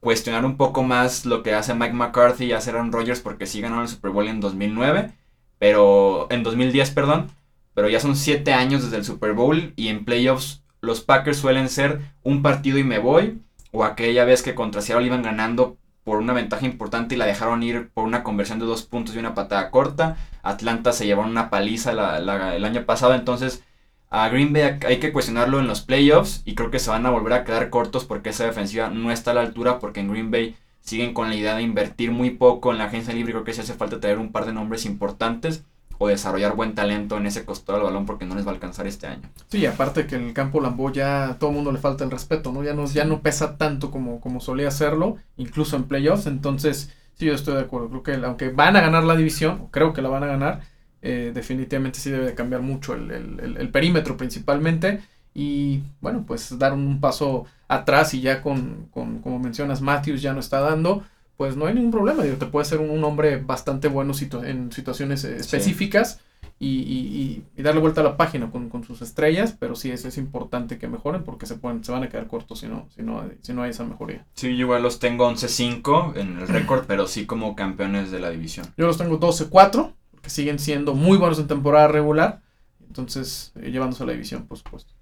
cuestionar 0.00 0.44
un 0.44 0.56
poco 0.56 0.82
más 0.82 1.26
lo 1.26 1.42
que 1.42 1.54
hace 1.54 1.74
Mike 1.74 1.94
McCarthy 1.94 2.46
y 2.46 2.52
hace 2.52 2.70
Aaron 2.70 2.92
Rodgers 2.92 3.20
porque 3.20 3.46
sí 3.46 3.60
ganaron 3.60 3.84
el 3.84 3.90
Super 3.90 4.10
Bowl 4.10 4.28
en 4.28 4.40
2009, 4.40 5.12
pero 5.58 6.26
en 6.30 6.42
2010, 6.42 6.90
perdón, 6.90 7.30
pero 7.74 7.88
ya 7.88 8.00
son 8.00 8.16
7 8.16 8.52
años 8.52 8.84
desde 8.84 8.98
el 8.98 9.04
Super 9.04 9.32
Bowl 9.32 9.72
y 9.76 9.88
en 9.88 10.04
playoffs 10.04 10.62
los 10.80 11.00
Packers 11.00 11.38
suelen 11.38 11.68
ser 11.68 12.00
un 12.22 12.42
partido 12.42 12.78
y 12.78 12.84
me 12.84 12.98
voy 12.98 13.40
o 13.72 13.84
aquella 13.84 14.24
vez 14.24 14.42
que 14.42 14.54
contra 14.54 14.80
Seattle 14.80 15.06
iban 15.06 15.22
ganando 15.22 15.76
por 16.06 16.18
una 16.18 16.32
ventaja 16.32 16.64
importante 16.64 17.16
y 17.16 17.18
la 17.18 17.26
dejaron 17.26 17.64
ir 17.64 17.90
por 17.92 18.04
una 18.04 18.22
conversión 18.22 18.60
de 18.60 18.64
dos 18.64 18.84
puntos 18.84 19.16
y 19.16 19.18
una 19.18 19.34
patada 19.34 19.72
corta. 19.72 20.16
Atlanta 20.44 20.92
se 20.92 21.04
llevó 21.04 21.22
una 21.22 21.50
paliza 21.50 21.90
el 21.90 22.64
año 22.64 22.84
pasado, 22.84 23.12
entonces 23.14 23.64
a 24.08 24.28
Green 24.28 24.52
Bay 24.52 24.78
hay 24.86 25.00
que 25.00 25.12
cuestionarlo 25.12 25.58
en 25.58 25.66
los 25.66 25.80
playoffs 25.80 26.42
y 26.44 26.54
creo 26.54 26.70
que 26.70 26.78
se 26.78 26.90
van 26.90 27.06
a 27.06 27.10
volver 27.10 27.32
a 27.32 27.42
quedar 27.42 27.70
cortos 27.70 28.04
porque 28.04 28.28
esa 28.28 28.44
defensiva 28.44 28.88
no 28.88 29.10
está 29.10 29.32
a 29.32 29.34
la 29.34 29.40
altura 29.40 29.80
porque 29.80 29.98
en 29.98 30.12
Green 30.12 30.30
Bay 30.30 30.54
siguen 30.80 31.12
con 31.12 31.28
la 31.28 31.34
idea 31.34 31.56
de 31.56 31.62
invertir 31.62 32.12
muy 32.12 32.30
poco 32.30 32.70
en 32.70 32.78
la 32.78 32.84
agencia 32.84 33.12
libre, 33.12 33.32
creo 33.32 33.42
que 33.42 33.52
sí 33.52 33.62
hace 33.62 33.74
falta 33.74 33.98
tener 33.98 34.18
un 34.18 34.30
par 34.30 34.46
de 34.46 34.52
nombres 34.52 34.84
importantes 34.86 35.64
o 35.98 36.08
desarrollar 36.08 36.54
buen 36.54 36.74
talento 36.74 37.16
en 37.16 37.26
ese 37.26 37.44
costado 37.44 37.78
del 37.78 37.86
balón 37.86 38.06
porque 38.06 38.26
no 38.26 38.34
les 38.34 38.46
va 38.46 38.50
a 38.50 38.54
alcanzar 38.54 38.86
este 38.86 39.06
año. 39.06 39.28
Sí, 39.48 39.64
aparte 39.66 40.06
que 40.06 40.16
en 40.16 40.24
el 40.24 40.32
campo 40.32 40.60
Lambo 40.60 40.92
ya 40.92 41.36
todo 41.38 41.50
el 41.50 41.56
mundo 41.56 41.72
le 41.72 41.78
falta 41.78 42.04
el 42.04 42.10
respeto, 42.10 42.52
¿no? 42.52 42.62
Ya 42.62 42.74
no, 42.74 42.86
ya 42.86 43.04
no 43.04 43.20
pesa 43.22 43.56
tanto 43.56 43.90
como, 43.90 44.20
como 44.20 44.40
solía 44.40 44.68
hacerlo, 44.68 45.16
incluso 45.36 45.76
en 45.76 45.84
playoffs, 45.84 46.26
entonces 46.26 46.92
sí, 47.14 47.26
yo 47.26 47.34
estoy 47.34 47.54
de 47.54 47.60
acuerdo, 47.60 47.88
creo 47.88 48.02
que 48.02 48.26
aunque 48.26 48.50
van 48.50 48.76
a 48.76 48.80
ganar 48.80 49.04
la 49.04 49.16
división, 49.16 49.68
creo 49.70 49.92
que 49.92 50.02
la 50.02 50.08
van 50.08 50.22
a 50.24 50.26
ganar, 50.26 50.60
eh, 51.02 51.32
definitivamente 51.34 52.00
sí 52.00 52.10
debe 52.10 52.26
de 52.26 52.34
cambiar 52.34 52.62
mucho 52.62 52.94
el, 52.94 53.10
el, 53.10 53.68
perímetro 53.70 54.16
principalmente. 54.16 55.02
Y 55.34 55.82
bueno, 56.00 56.24
pues 56.26 56.58
dar 56.58 56.72
un 56.72 56.98
paso 57.00 57.44
atrás 57.68 58.14
y 58.14 58.22
ya 58.22 58.42
con, 58.42 58.88
con, 58.90 59.20
como 59.20 59.38
mencionas, 59.38 59.82
Matthews 59.82 60.22
ya 60.22 60.32
no 60.32 60.40
está 60.40 60.60
dando, 60.60 61.04
pues 61.36 61.56
no 61.56 61.66
hay 61.66 61.74
ningún 61.74 61.90
problema. 61.90 62.22
Digo, 62.22 62.36
te 62.36 62.46
puede 62.46 62.64
ser 62.64 62.80
un, 62.80 63.04
hombre 63.04 63.36
bastante 63.36 63.88
bueno 63.88 64.12
en 64.44 64.72
situaciones 64.72 65.24
eh, 65.24 65.36
específicas 65.36 66.20
y, 66.58 67.42
darle 67.56 67.80
vuelta 67.80 68.00
a 68.00 68.04
la 68.04 68.16
página 68.16 68.50
con, 68.50 68.84
sus 68.84 69.02
estrellas, 69.02 69.54
pero 69.58 69.74
sí 69.74 69.90
es, 69.90 70.04
es 70.04 70.16
importante 70.16 70.78
que 70.78 70.88
mejoren 70.88 71.24
porque 71.24 71.46
se, 71.46 71.56
pueden, 71.56 71.84
se 71.84 71.92
van 71.92 72.02
a 72.02 72.08
quedar 72.08 72.26
cortos 72.28 72.60
si 72.60 72.68
no, 72.68 72.88
si 72.94 73.02
no, 73.02 73.28
si 73.42 73.52
no 73.52 73.62
hay 73.62 73.70
esa 73.70 73.84
mejoría. 73.84 74.24
Sí, 74.34 74.56
yo 74.56 74.64
igual 74.64 74.82
los 74.82 74.98
tengo 74.98 75.30
11-5 75.30 76.16
en 76.16 76.38
el 76.38 76.48
récord, 76.48 76.84
pero 76.86 77.06
sí 77.06 77.26
como 77.26 77.54
campeones 77.56 78.10
de 78.10 78.20
la 78.20 78.30
división. 78.30 78.66
Yo 78.76 78.86
los 78.86 78.96
tengo 78.96 79.20
12-4, 79.20 79.92
que 80.22 80.30
siguen 80.30 80.58
siendo 80.58 80.94
muy 80.94 81.18
buenos 81.18 81.38
en 81.38 81.46
temporada 81.46 81.88
regular, 81.88 82.40
entonces 82.86 83.52
eh, 83.56 83.70
llevándose 83.70 84.02
a 84.02 84.06
la 84.06 84.12
división, 84.12 84.46
por 84.46 84.58
supuesto. 84.58 84.95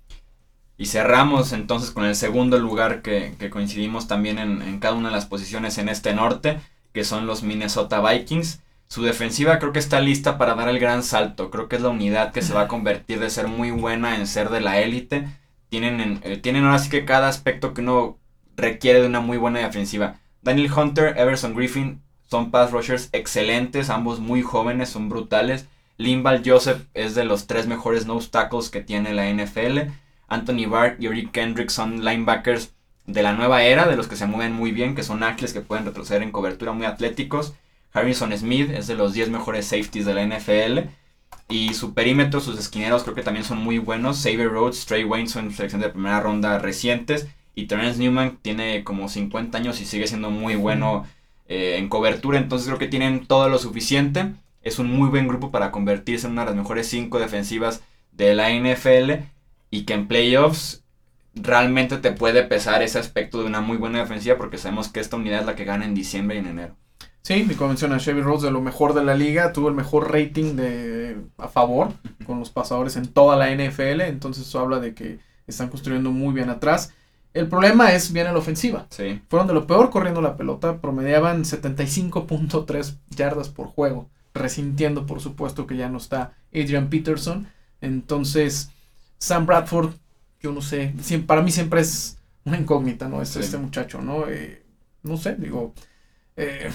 Y 0.76 0.86
cerramos 0.86 1.52
entonces 1.52 1.90
con 1.90 2.04
el 2.04 2.16
segundo 2.16 2.58
lugar 2.58 3.02
que, 3.02 3.34
coincidimos 3.50 4.08
también 4.08 4.38
en, 4.38 4.62
en, 4.62 4.80
cada 4.80 4.94
una 4.94 5.08
de 5.08 5.14
las 5.14 5.26
posiciones 5.26 5.78
en 5.78 5.88
este 5.88 6.14
norte, 6.14 6.58
que 6.92 7.04
son 7.04 7.26
los 7.26 7.42
Minnesota 7.42 8.00
Vikings. 8.00 8.60
Su 8.88 9.02
defensiva 9.02 9.58
creo 9.58 9.72
que 9.72 9.78
está 9.78 10.00
lista 10.00 10.36
para 10.38 10.54
dar 10.54 10.68
el 10.68 10.78
gran 10.78 11.02
salto. 11.02 11.50
Creo 11.50 11.68
que 11.68 11.76
es 11.76 11.82
la 11.82 11.88
unidad 11.88 12.32
que 12.32 12.42
se 12.42 12.54
va 12.54 12.62
a 12.62 12.68
convertir 12.68 13.20
de 13.20 13.30
ser 13.30 13.48
muy 13.48 13.70
buena 13.70 14.16
en 14.16 14.26
ser 14.26 14.50
de 14.50 14.60
la 14.60 14.80
élite. 14.80 15.26
Tienen, 15.68 16.20
eh, 16.22 16.36
tienen 16.36 16.64
ahora 16.64 16.78
sí 16.78 16.90
que 16.90 17.04
cada 17.04 17.28
aspecto 17.28 17.74
que 17.74 17.80
uno 17.80 18.18
requiere 18.56 19.00
de 19.00 19.06
una 19.06 19.20
muy 19.20 19.38
buena 19.38 19.60
defensiva. 19.60 20.16
Daniel 20.42 20.72
Hunter, 20.72 21.16
Everson 21.16 21.54
Griffin 21.54 22.02
son 22.28 22.50
pass 22.50 22.70
rushers 22.72 23.08
excelentes, 23.12 23.90
ambos 23.90 24.20
muy 24.20 24.42
jóvenes, 24.42 24.90
son 24.90 25.08
brutales. 25.08 25.66
Limbal 25.96 26.42
Joseph 26.44 26.82
es 26.92 27.14
de 27.14 27.24
los 27.24 27.46
tres 27.46 27.66
mejores 27.66 28.06
nose 28.06 28.28
tackles 28.30 28.70
que 28.70 28.80
tiene 28.80 29.14
la 29.14 29.28
NFL. 29.28 29.90
Anthony 30.28 30.66
Barr 30.68 30.96
y 30.98 31.06
Eric 31.06 31.32
Kendrick 31.32 31.70
son 31.70 32.04
linebackers 32.04 32.74
de 33.06 33.22
la 33.22 33.32
nueva 33.34 33.62
era, 33.64 33.86
de 33.86 33.96
los 33.96 34.08
que 34.08 34.16
se 34.16 34.26
mueven 34.26 34.52
muy 34.52 34.72
bien, 34.72 34.94
que 34.94 35.02
son 35.02 35.22
ágiles, 35.22 35.52
que 35.52 35.60
pueden 35.60 35.84
retroceder 35.84 36.22
en 36.22 36.32
cobertura, 36.32 36.72
muy 36.72 36.86
atléticos. 36.86 37.54
Harrison 37.92 38.36
Smith 38.36 38.70
es 38.70 38.86
de 38.86 38.94
los 38.94 39.12
10 39.12 39.30
mejores 39.30 39.66
safeties 39.66 40.06
de 40.06 40.14
la 40.14 40.26
NFL. 40.26 40.88
Y 41.48 41.74
su 41.74 41.94
perímetro, 41.94 42.40
sus 42.40 42.58
esquineros 42.58 43.02
creo 43.02 43.14
que 43.14 43.22
también 43.22 43.44
son 43.44 43.58
muy 43.58 43.78
buenos. 43.78 44.18
Saber 44.18 44.48
Rhodes, 44.48 44.86
Trey 44.86 45.04
Wayne 45.04 45.28
son 45.28 45.52
selección 45.52 45.82
de 45.82 45.90
primera 45.90 46.20
ronda 46.20 46.58
recientes. 46.58 47.28
Y 47.54 47.66
Terence 47.66 47.98
Newman 47.98 48.38
tiene 48.42 48.82
como 48.82 49.08
50 49.08 49.56
años 49.58 49.80
y 49.80 49.84
sigue 49.84 50.06
siendo 50.06 50.30
muy 50.30 50.56
bueno 50.56 51.06
eh, 51.46 51.76
en 51.78 51.88
cobertura. 51.88 52.38
Entonces 52.38 52.66
creo 52.66 52.78
que 52.78 52.88
tienen 52.88 53.26
todo 53.26 53.48
lo 53.48 53.58
suficiente. 53.58 54.32
Es 54.62 54.78
un 54.78 54.90
muy 54.90 55.08
buen 55.08 55.28
grupo 55.28 55.50
para 55.50 55.70
convertirse 55.70 56.26
en 56.26 56.32
una 56.32 56.42
de 56.42 56.46
las 56.46 56.56
mejores 56.56 56.88
5 56.88 57.18
defensivas 57.20 57.82
de 58.12 58.34
la 58.34 58.50
NFL 58.50 59.24
y 59.74 59.84
que 59.84 59.94
en 59.94 60.06
playoffs 60.06 60.84
realmente 61.34 61.98
te 61.98 62.12
puede 62.12 62.44
pesar 62.44 62.82
ese 62.82 63.00
aspecto 63.00 63.40
de 63.40 63.46
una 63.46 63.60
muy 63.60 63.76
buena 63.76 63.98
defensiva 63.98 64.36
porque 64.36 64.56
sabemos 64.56 64.88
que 64.88 65.00
esta 65.00 65.16
unidad 65.16 65.40
es 65.40 65.46
la 65.46 65.56
que 65.56 65.64
gana 65.64 65.84
en 65.84 65.94
diciembre 65.94 66.36
y 66.36 66.38
en 66.38 66.46
enero. 66.46 66.76
Sí, 67.22 67.42
mi 67.42 67.54
convención 67.54 67.92
a 67.92 67.98
Chevy 67.98 68.20
Rhodes 68.20 68.42
de 68.42 68.52
lo 68.52 68.60
mejor 68.60 68.94
de 68.94 69.02
la 69.02 69.16
liga, 69.16 69.52
tuvo 69.52 69.68
el 69.68 69.74
mejor 69.74 70.12
rating 70.12 70.54
de 70.54 71.16
a 71.38 71.48
favor 71.48 71.92
con 72.24 72.38
los 72.38 72.50
pasadores 72.50 72.96
en 72.96 73.08
toda 73.08 73.36
la 73.36 73.50
NFL, 73.50 74.02
entonces 74.02 74.46
eso 74.46 74.60
habla 74.60 74.78
de 74.78 74.94
que 74.94 75.18
están 75.48 75.70
construyendo 75.70 76.12
muy 76.12 76.32
bien 76.32 76.50
atrás. 76.50 76.92
El 77.32 77.48
problema 77.48 77.92
es 77.92 78.12
bien 78.12 78.28
en 78.28 78.34
la 78.34 78.38
ofensiva. 78.38 78.86
Sí. 78.90 79.20
Fueron 79.28 79.48
de 79.48 79.54
lo 79.54 79.66
peor 79.66 79.90
corriendo 79.90 80.20
la 80.20 80.36
pelota, 80.36 80.80
promediaban 80.80 81.42
75.3 81.42 82.98
yardas 83.10 83.48
por 83.48 83.66
juego, 83.66 84.08
resintiendo 84.34 85.04
por 85.04 85.20
supuesto 85.20 85.66
que 85.66 85.76
ya 85.76 85.88
no 85.88 85.98
está 85.98 86.34
Adrian 86.52 86.90
Peterson. 86.90 87.48
Entonces, 87.80 88.70
Sam 89.18 89.46
Bradford, 89.46 89.92
yo 90.40 90.52
no 90.52 90.60
sé, 90.60 90.94
para 91.26 91.42
mí 91.42 91.50
siempre 91.50 91.80
es 91.80 92.18
una 92.44 92.58
incógnita, 92.58 93.08
¿no? 93.08 93.22
Este, 93.22 93.40
este 93.40 93.56
muchacho, 93.56 94.02
¿no? 94.02 94.28
Eh, 94.28 94.62
no 95.02 95.16
sé, 95.16 95.36
digo, 95.36 95.72
eh, 96.36 96.70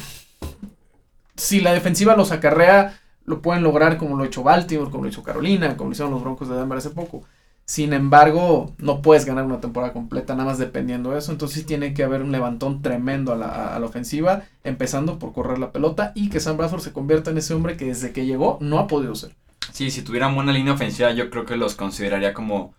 si 1.35 1.61
la 1.61 1.73
defensiva 1.73 2.15
los 2.15 2.31
acarrea, 2.31 2.99
lo 3.25 3.41
pueden 3.41 3.63
lograr 3.63 3.97
como 3.97 4.15
lo 4.15 4.23
ha 4.23 4.27
hecho 4.27 4.43
Baltimore, 4.43 4.89
como 4.89 5.03
lo 5.03 5.09
hizo 5.09 5.23
Carolina, 5.23 5.77
como 5.77 5.89
lo 5.89 5.93
hicieron 5.93 6.13
los 6.13 6.23
Broncos 6.23 6.49
de 6.49 6.55
Denver 6.55 6.77
hace 6.77 6.89
poco. 6.89 7.23
Sin 7.65 7.93
embargo, 7.93 8.73
no 8.79 9.03
puedes 9.03 9.25
ganar 9.25 9.45
una 9.45 9.61
temporada 9.61 9.93
completa 9.93 10.33
nada 10.33 10.49
más 10.49 10.57
dependiendo 10.57 11.11
de 11.11 11.19
eso. 11.19 11.31
Entonces 11.31 11.59
sí 11.59 11.65
tiene 11.65 11.93
que 11.93 12.03
haber 12.03 12.23
un 12.23 12.31
levantón 12.31 12.81
tremendo 12.81 13.31
a 13.31 13.35
la, 13.35 13.75
a 13.75 13.79
la, 13.79 13.85
ofensiva, 13.85 14.43
empezando 14.63 15.19
por 15.19 15.33
correr 15.33 15.59
la 15.59 15.71
pelota 15.71 16.11
y 16.15 16.29
que 16.29 16.39
Sam 16.39 16.57
Bradford 16.57 16.81
se 16.81 16.93
convierta 16.93 17.29
en 17.29 17.37
ese 17.37 17.53
hombre 17.53 17.77
que 17.77 17.85
desde 17.85 18.11
que 18.11 18.25
llegó 18.25 18.57
no 18.59 18.79
ha 18.79 18.87
podido 18.87 19.13
ser. 19.13 19.35
Sí, 19.71 19.91
si 19.91 20.01
tuvieran 20.01 20.35
buena 20.35 20.51
línea 20.51 20.73
ofensiva, 20.73 21.11
yo 21.11 21.29
creo 21.29 21.45
que 21.45 21.55
los 21.55 21.75
consideraría 21.75 22.33
como 22.33 22.73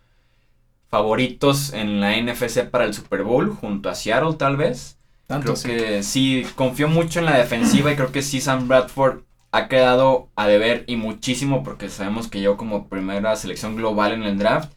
favoritos 0.88 1.72
en 1.72 2.00
la 2.00 2.16
NFC 2.16 2.68
para 2.68 2.84
el 2.84 2.94
Super 2.94 3.22
Bowl, 3.22 3.50
junto 3.50 3.88
a 3.88 3.94
Seattle 3.94 4.34
tal 4.34 4.56
vez. 4.56 4.98
Tanto, 5.26 5.54
creo 5.54 5.76
que 5.76 6.02
sí, 6.02 6.44
confío 6.56 6.88
mucho 6.88 7.20
en 7.20 7.26
la 7.26 7.38
defensiva 7.38 7.92
y 7.92 7.96
creo 7.96 8.10
que 8.10 8.22
sí 8.22 8.40
Sam 8.40 8.66
Bradford 8.66 9.20
ha 9.52 9.68
quedado 9.68 10.28
a 10.36 10.46
deber 10.46 10.84
y 10.86 10.96
muchísimo 10.96 11.62
porque 11.62 11.88
sabemos 11.88 12.28
que 12.28 12.40
llegó 12.40 12.56
como 12.56 12.88
primera 12.88 13.34
selección 13.36 13.76
global 13.76 14.12
en 14.12 14.24
el 14.24 14.38
draft. 14.38 14.72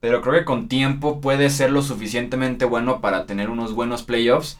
Pero 0.00 0.20
creo 0.20 0.34
que 0.34 0.44
con 0.44 0.68
tiempo 0.68 1.22
puede 1.22 1.48
ser 1.48 1.70
lo 1.70 1.80
suficientemente 1.80 2.66
bueno 2.66 3.00
para 3.00 3.24
tener 3.24 3.48
unos 3.48 3.72
buenos 3.72 4.02
playoffs. 4.02 4.58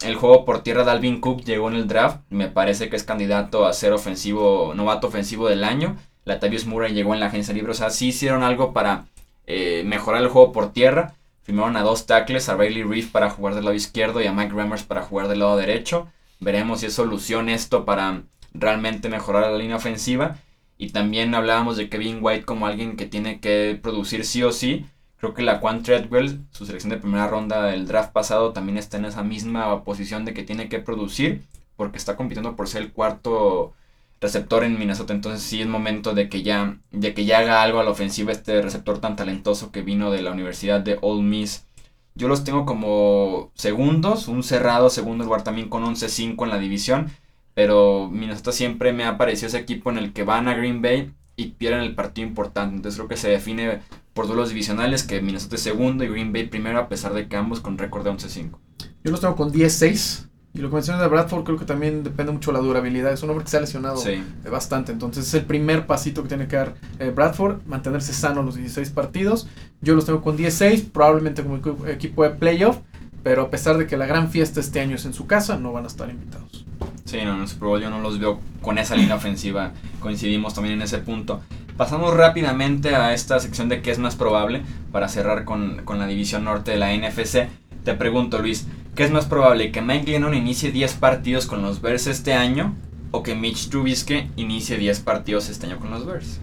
El 0.00 0.14
juego 0.14 0.44
por 0.44 0.62
tierra 0.62 0.84
de 0.84 0.92
Alvin 0.92 1.20
Cook 1.20 1.42
llegó 1.42 1.68
en 1.68 1.74
el 1.74 1.88
draft. 1.88 2.20
Me 2.30 2.48
parece 2.48 2.88
que 2.88 2.94
es 2.94 3.02
candidato 3.02 3.66
a 3.66 3.72
ser 3.72 3.92
ofensivo, 3.92 4.74
novato 4.76 5.08
ofensivo 5.08 5.48
del 5.48 5.64
año. 5.64 5.96
Latavius 6.26 6.66
Murray 6.66 6.92
llegó 6.92 7.14
en 7.14 7.20
la 7.20 7.26
agencia 7.26 7.54
libre. 7.54 7.70
O 7.72 7.74
sea, 7.74 7.88
sí 7.88 8.08
hicieron 8.08 8.42
algo 8.42 8.74
para 8.74 9.06
eh, 9.46 9.82
mejorar 9.86 10.22
el 10.22 10.28
juego 10.28 10.52
por 10.52 10.72
tierra. 10.72 11.14
Firmaron 11.44 11.76
a 11.76 11.82
dos 11.82 12.06
tackles, 12.06 12.48
a 12.48 12.56
Riley 12.56 12.82
Reef 12.82 13.10
para 13.10 13.30
jugar 13.30 13.54
del 13.54 13.64
lado 13.64 13.76
izquierdo 13.76 14.20
y 14.20 14.26
a 14.26 14.32
Mike 14.32 14.52
Remmers 14.52 14.82
para 14.82 15.02
jugar 15.02 15.28
del 15.28 15.38
lado 15.38 15.56
derecho. 15.56 16.08
Veremos 16.40 16.80
si 16.80 16.86
es 16.86 16.94
solución 16.94 17.48
esto 17.48 17.84
para 17.84 18.22
realmente 18.52 19.08
mejorar 19.08 19.50
la 19.50 19.56
línea 19.56 19.76
ofensiva. 19.76 20.36
Y 20.76 20.90
también 20.90 21.34
hablábamos 21.34 21.76
de 21.76 21.88
Kevin 21.88 22.18
White 22.20 22.44
como 22.44 22.66
alguien 22.66 22.96
que 22.96 23.06
tiene 23.06 23.40
que 23.40 23.78
producir 23.80 24.24
sí 24.26 24.42
o 24.42 24.50
sí. 24.50 24.84
Creo 25.18 25.32
que 25.32 25.42
la 25.42 25.60
Quan 25.60 25.82
Treadwell, 25.82 26.40
su 26.50 26.66
selección 26.66 26.90
de 26.90 26.98
primera 26.98 27.28
ronda 27.28 27.62
del 27.62 27.86
draft 27.86 28.12
pasado, 28.12 28.52
también 28.52 28.76
está 28.76 28.98
en 28.98 29.06
esa 29.06 29.22
misma 29.22 29.84
posición 29.84 30.24
de 30.24 30.34
que 30.34 30.42
tiene 30.42 30.68
que 30.68 30.80
producir 30.80 31.42
porque 31.76 31.98
está 31.98 32.16
compitiendo 32.16 32.56
por 32.56 32.68
ser 32.68 32.82
el 32.82 32.92
cuarto 32.92 33.74
receptor 34.20 34.64
en 34.64 34.78
Minnesota. 34.78 35.14
Entonces 35.14 35.42
sí 35.42 35.60
es 35.60 35.68
momento 35.68 36.14
de 36.14 36.28
que 36.28 36.42
ya, 36.42 36.78
de 36.90 37.14
que 37.14 37.24
ya 37.24 37.38
haga 37.38 37.62
algo 37.62 37.80
a 37.80 37.84
la 37.84 37.90
ofensiva 37.90 38.32
este 38.32 38.62
receptor 38.62 38.98
tan 38.98 39.16
talentoso 39.16 39.70
que 39.72 39.82
vino 39.82 40.10
de 40.10 40.22
la 40.22 40.32
Universidad 40.32 40.80
de 40.80 40.98
Ole 41.02 41.22
Miss. 41.22 41.66
Yo 42.14 42.28
los 42.28 42.44
tengo 42.44 42.64
como 42.64 43.52
segundos, 43.54 44.28
un 44.28 44.42
cerrado 44.42 44.88
segundo 44.88 45.24
lugar 45.24 45.44
también 45.44 45.68
con 45.68 45.84
11-5 45.84 46.44
en 46.44 46.50
la 46.50 46.58
división. 46.58 47.10
Pero 47.54 48.10
Minnesota 48.10 48.52
siempre 48.52 48.92
me 48.92 49.04
ha 49.04 49.16
parecido 49.16 49.48
ese 49.48 49.58
equipo 49.58 49.90
en 49.90 49.96
el 49.96 50.12
que 50.12 50.24
van 50.24 50.46
a 50.46 50.54
Green 50.54 50.82
Bay 50.82 51.12
y 51.36 51.52
pierden 51.52 51.80
el 51.80 51.94
partido 51.94 52.28
importante. 52.28 52.76
Entonces 52.76 52.98
creo 52.98 53.08
que 53.08 53.16
se 53.16 53.30
define 53.30 53.80
por 54.12 54.26
duelos 54.26 54.48
divisionales 54.48 55.02
que 55.04 55.20
Minnesota 55.20 55.56
es 55.56 55.62
segundo 55.62 56.04
y 56.04 56.08
Green 56.08 56.32
Bay 56.32 56.48
primero 56.48 56.78
a 56.78 56.88
pesar 56.88 57.14
de 57.14 57.28
que 57.28 57.36
ambos 57.36 57.60
con 57.60 57.78
récord 57.78 58.04
de 58.04 58.10
11-5. 58.10 58.58
Yo 59.04 59.10
los 59.10 59.20
tengo 59.20 59.36
con 59.36 59.52
10-6. 59.52 60.25
Y 60.56 60.60
lo 60.60 60.70
que 60.70 60.76
mencionas 60.76 61.02
de 61.02 61.08
Bradford 61.08 61.44
creo 61.44 61.58
que 61.58 61.66
también 61.66 62.02
depende 62.02 62.32
mucho 62.32 62.50
de 62.50 62.58
la 62.58 62.64
durabilidad. 62.64 63.12
Es 63.12 63.22
un 63.22 63.28
hombre 63.28 63.44
que 63.44 63.50
se 63.50 63.58
ha 63.58 63.60
lesionado 63.60 64.02
bastante. 64.50 64.90
Entonces 64.90 65.26
es 65.28 65.34
el 65.34 65.44
primer 65.44 65.86
pasito 65.86 66.22
que 66.22 66.28
tiene 66.28 66.48
que 66.48 66.56
dar 66.56 66.74
eh, 66.98 67.12
Bradford, 67.14 67.60
mantenerse 67.66 68.14
sano 68.14 68.42
los 68.42 68.54
16 68.54 68.88
partidos. 68.88 69.48
Yo 69.82 69.94
los 69.94 70.06
tengo 70.06 70.22
con 70.22 70.34
16, 70.34 70.86
probablemente 70.92 71.42
como 71.42 71.60
equipo 71.86 72.22
de 72.24 72.30
playoff. 72.30 72.78
Pero 73.22 73.42
a 73.42 73.50
pesar 73.50 73.76
de 73.76 73.86
que 73.86 73.98
la 73.98 74.06
gran 74.06 74.30
fiesta 74.30 74.60
este 74.60 74.80
año 74.80 74.96
es 74.96 75.04
en 75.04 75.12
su 75.12 75.26
casa, 75.26 75.58
no 75.58 75.72
van 75.72 75.84
a 75.84 75.88
estar 75.88 76.08
invitados. 76.08 76.64
Sí, 77.04 77.18
no, 77.22 77.34
en 77.34 77.42
el 77.42 77.48
Super 77.48 77.68
Bowl 77.68 77.80
yo 77.82 77.90
no 77.90 78.00
los 78.00 78.18
veo 78.18 78.40
con 78.62 78.78
esa 78.78 78.96
línea 78.96 79.16
ofensiva. 79.16 79.72
Coincidimos 80.00 80.54
también 80.54 80.76
en 80.76 80.82
ese 80.82 80.98
punto. 80.98 81.42
Pasamos 81.76 82.14
rápidamente 82.14 82.96
a 82.96 83.12
esta 83.12 83.38
sección 83.40 83.68
de 83.68 83.82
qué 83.82 83.90
es 83.90 83.98
más 83.98 84.16
probable 84.16 84.62
para 84.90 85.08
cerrar 85.08 85.44
con, 85.44 85.82
con 85.84 85.98
la 85.98 86.06
división 86.06 86.44
norte 86.44 86.70
de 86.70 86.78
la 86.78 86.96
NFC. 86.96 87.48
Te 87.84 87.94
pregunto, 87.94 88.38
Luis, 88.38 88.66
¿qué 88.96 89.04
es 89.04 89.12
más 89.12 89.26
probable? 89.26 89.70
¿Que 89.70 89.82
Mike 89.82 90.06
Glennon 90.06 90.34
inicie 90.34 90.72
10 90.72 90.94
partidos 90.94 91.46
con 91.46 91.62
los 91.62 91.80
Bears 91.80 92.08
este 92.08 92.32
año? 92.32 92.74
¿O 93.12 93.22
que 93.22 93.36
Mitch 93.36 93.68
Trubisky 93.68 94.30
inicie 94.34 94.78
10 94.78 95.00
partidos 95.00 95.48
este 95.48 95.66
año 95.66 95.78
con 95.78 95.90
los 95.90 96.04
Bears? 96.04 96.40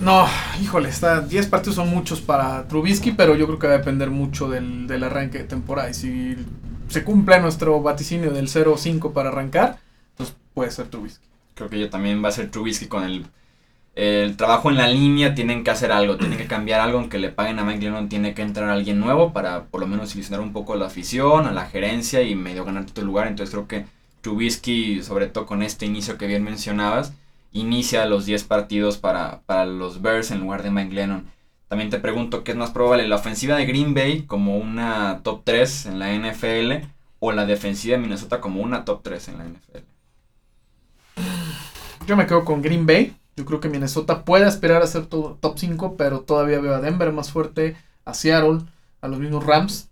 No, 0.00 0.26
híjole, 0.62 0.90
está, 0.90 1.22
10 1.22 1.46
partidos 1.46 1.76
son 1.76 1.88
muchos 1.88 2.20
para 2.20 2.68
Trubisky, 2.68 3.12
pero 3.12 3.34
yo 3.34 3.46
creo 3.46 3.58
que 3.58 3.66
va 3.66 3.74
a 3.74 3.78
depender 3.78 4.10
mucho 4.10 4.48
del, 4.48 4.86
del 4.86 5.02
arranque 5.02 5.38
de 5.38 5.44
temporada. 5.44 5.90
Y 5.90 5.94
si 5.94 6.36
se 6.88 7.02
cumple 7.02 7.40
nuestro 7.40 7.80
vaticinio 7.80 8.30
del 8.30 8.48
0-5 8.48 9.12
para 9.12 9.30
arrancar, 9.30 9.78
pues 10.16 10.34
puede 10.52 10.70
ser 10.70 10.88
Trubisky. 10.88 11.26
Creo 11.54 11.70
que 11.70 11.80
yo 11.80 11.88
también 11.88 12.22
va 12.22 12.28
a 12.28 12.32
ser 12.32 12.50
Trubisky 12.50 12.86
con 12.86 13.04
el 13.04 13.26
el 13.94 14.36
trabajo 14.36 14.70
en 14.70 14.76
la 14.76 14.88
línea 14.88 15.34
tienen 15.34 15.62
que 15.62 15.70
hacer 15.70 15.92
algo, 15.92 16.16
tienen 16.16 16.38
que 16.38 16.46
cambiar 16.46 16.80
algo, 16.80 16.98
aunque 16.98 17.18
le 17.18 17.28
paguen 17.28 17.58
a 17.58 17.64
Mike 17.64 17.84
Lennon, 17.84 18.08
tiene 18.08 18.34
que 18.34 18.42
entrar 18.42 18.68
alguien 18.68 18.98
nuevo 18.98 19.32
para 19.32 19.64
por 19.64 19.80
lo 19.80 19.86
menos 19.86 20.14
ilusionar 20.14 20.40
un 20.40 20.52
poco 20.52 20.72
a 20.72 20.76
la 20.76 20.86
afición, 20.86 21.46
a 21.46 21.52
la 21.52 21.66
gerencia 21.66 22.22
y 22.22 22.34
medio 22.34 22.64
ganar 22.64 22.86
tu 22.86 23.04
lugar. 23.04 23.28
Entonces 23.28 23.54
creo 23.54 23.68
que 23.68 23.86
Trubisky, 24.20 25.02
sobre 25.02 25.28
todo 25.28 25.46
con 25.46 25.62
este 25.62 25.86
inicio 25.86 26.18
que 26.18 26.26
bien 26.26 26.42
mencionabas, 26.42 27.12
inicia 27.52 28.06
los 28.06 28.26
10 28.26 28.44
partidos 28.44 28.98
para, 28.98 29.40
para 29.46 29.64
los 29.66 30.02
Bears 30.02 30.30
en 30.30 30.40
lugar 30.40 30.62
de 30.62 30.70
Mike 30.70 30.94
Lennon. 30.94 31.26
También 31.68 31.90
te 31.90 31.98
pregunto 31.98 32.44
qué 32.44 32.52
es 32.52 32.56
más 32.56 32.70
probable, 32.70 33.06
la 33.08 33.16
ofensiva 33.16 33.56
de 33.56 33.66
Green 33.66 33.94
Bay 33.94 34.22
como 34.22 34.56
una 34.58 35.20
top 35.22 35.42
3 35.44 35.86
en 35.86 35.98
la 35.98 36.12
NFL 36.12 36.86
o 37.20 37.32
la 37.32 37.46
defensiva 37.46 37.96
de 37.96 38.02
Minnesota 38.02 38.40
como 38.40 38.60
una 38.60 38.84
top 38.84 39.02
3 39.02 39.28
en 39.28 39.38
la 39.38 39.44
NFL? 39.44 39.78
Yo 42.06 42.16
me 42.16 42.26
quedo 42.26 42.44
con 42.44 42.60
Green 42.60 42.86
Bay. 42.86 43.14
Yo 43.36 43.44
creo 43.44 43.60
que 43.60 43.68
Minnesota 43.68 44.24
puede 44.24 44.44
aspirar 44.44 44.82
a 44.82 44.86
ser 44.86 45.06
top 45.06 45.54
5, 45.56 45.96
pero 45.96 46.20
todavía 46.20 46.60
veo 46.60 46.74
a 46.74 46.80
Denver 46.80 47.12
más 47.12 47.32
fuerte, 47.32 47.76
a 48.04 48.14
Seattle, 48.14 48.60
a 49.00 49.08
los 49.08 49.18
mismos 49.18 49.44
Rams, 49.44 49.90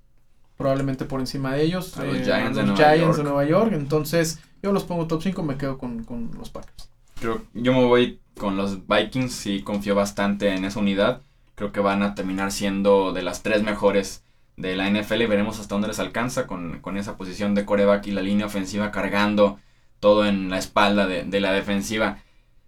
probablemente 0.57 1.05
por 1.05 1.21
encima 1.21 1.55
de 1.55 1.63
ellos. 1.63 1.97
A 1.99 2.05
los 2.05 2.19
Giants, 2.19 2.57
de, 2.57 2.63
los 2.63 2.71
Nueva 2.71 2.77
Giants 2.77 3.01
York. 3.01 3.17
de 3.17 3.23
Nueva 3.25 3.45
York. 3.45 3.73
Entonces, 3.73 4.41
yo 4.63 4.73
los 4.73 4.85
pongo 4.85 5.07
top 5.07 5.23
5, 5.23 5.43
me 5.43 5.57
quedo 5.57 5.77
con, 5.77 6.05
con 6.05 6.31
los 6.39 6.51
Packers. 6.51 6.89
Creo, 7.21 7.43
yo 7.53 7.73
me 7.73 7.85
voy 7.85 8.21
con 8.39 8.57
los 8.57 8.87
Vikings, 8.87 9.33
sí 9.33 9.63
confío 9.63 9.95
bastante 9.95 10.55
en 10.55 10.65
esa 10.65 10.81
unidad. 10.81 11.23
Creo 11.55 11.73
que 11.73 11.81
van 11.81 12.03
a 12.03 12.15
terminar 12.15 12.53
siendo 12.53 13.13
de 13.13 13.23
las 13.23 13.43
tres 13.43 13.63
mejores 13.63 14.23
de 14.57 14.77
la 14.77 14.89
NFL 14.89 15.23
y 15.23 15.27
veremos 15.27 15.59
hasta 15.59 15.75
dónde 15.75 15.89
les 15.89 15.99
alcanza 15.99 16.47
con, 16.47 16.81
con 16.81 16.97
esa 16.97 17.17
posición 17.17 17.55
de 17.55 17.65
coreback 17.65 18.07
y 18.07 18.13
la 18.13 18.23
línea 18.23 18.47
ofensiva 18.47 18.91
cargando 18.91 19.59
todo 20.01 20.27
en 20.27 20.51
la 20.51 20.59
espalda 20.59 21.07
de, 21.07 21.25
de 21.25 21.41
la 21.41 21.53
defensiva. 21.53 22.19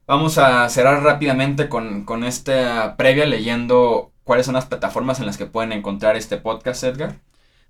Vamos 0.06 0.36
a 0.36 0.68
cerrar 0.68 1.02
rápidamente 1.02 1.70
con, 1.70 2.04
con 2.04 2.24
esta 2.24 2.94
previa 2.98 3.24
leyendo 3.24 4.12
cuáles 4.22 4.44
son 4.44 4.54
las 4.54 4.66
plataformas 4.66 5.18
en 5.18 5.24
las 5.24 5.38
que 5.38 5.46
pueden 5.46 5.72
encontrar 5.72 6.14
este 6.14 6.36
podcast, 6.36 6.84
Edgar. 6.84 7.16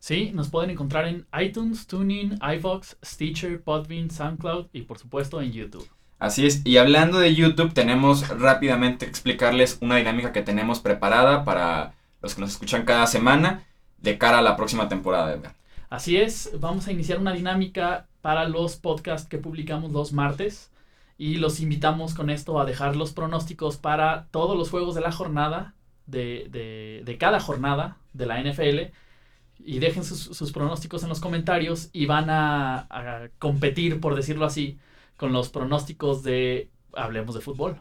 Sí, 0.01 0.33
nos 0.35 0.49
pueden 0.49 0.71
encontrar 0.71 1.07
en 1.07 1.27
iTunes, 1.41 1.87
TuneIn, 1.87 2.41
iVox, 2.57 2.97
Stitcher, 3.05 3.63
Podbean, 3.63 4.11
SoundCloud 4.11 4.67
y 4.73 4.83
por 4.83 4.99
supuesto 4.99 5.41
en 5.41 5.53
YouTube. 5.53 5.89
Así 6.19 6.45
es, 6.45 6.63
y 6.65 6.79
hablando 6.79 7.21
de 7.21 7.37
YouTube, 7.37 7.73
tenemos 7.73 8.29
rápidamente 8.29 9.07
explicarles 9.07 9.79
una 9.81 9.97
dinámica 9.97 10.33
que 10.33 10.43
tenemos 10.43 10.81
preparada 10.81 11.45
para 11.45 11.95
los 12.21 12.35
que 12.35 12.41
nos 12.41 12.51
escuchan 12.51 12.85
cada 12.85 13.07
semana 13.07 13.63
de 13.99 14.19
cara 14.19 14.39
a 14.39 14.43
la 14.43 14.57
próxima 14.57 14.89
temporada, 14.89 15.33
Edgar. 15.33 15.55
Así 15.89 16.17
es, 16.17 16.51
vamos 16.59 16.89
a 16.89 16.93
iniciar 16.93 17.21
una 17.21 17.33
dinámica 17.33 18.09
para 18.23 18.49
los 18.49 18.75
podcasts 18.75 19.29
que 19.29 19.39
publicamos 19.39 19.93
los 19.93 20.13
martes 20.13 20.73
y 21.17 21.37
los 21.37 21.61
invitamos 21.61 22.15
con 22.15 22.31
esto 22.31 22.59
a 22.61 22.65
dejar 22.65 22.97
los 22.97 23.13
pronósticos 23.13 23.77
para 23.77 24.27
todos 24.31 24.57
los 24.57 24.71
juegos 24.71 24.95
de 24.95 25.01
la 25.01 25.13
jornada, 25.13 25.75
de, 26.07 26.49
de, 26.51 27.03
de 27.05 27.19
cada 27.19 27.41
jornada 27.41 27.99
de 28.13 28.27
la 28.27 28.43
NFL 28.43 28.93
y 29.59 29.79
dejen 29.79 30.05
sus, 30.05 30.21
sus, 30.37 30.53
pronósticos 30.53 31.03
en 31.03 31.09
los 31.09 31.21
comentarios 31.21 31.89
y 31.93 32.07
van 32.07 32.29
a, 32.29 32.87
a 32.91 33.29
competir, 33.39 34.01
por 34.01 34.15
decirlo 34.15 34.45
así, 34.45 34.79
con 35.17 35.33
los 35.33 35.49
pronósticos 35.49 36.23
de 36.23 36.69
Hablemos 36.95 37.35
de 37.35 37.41
Fútbol. 37.41 37.81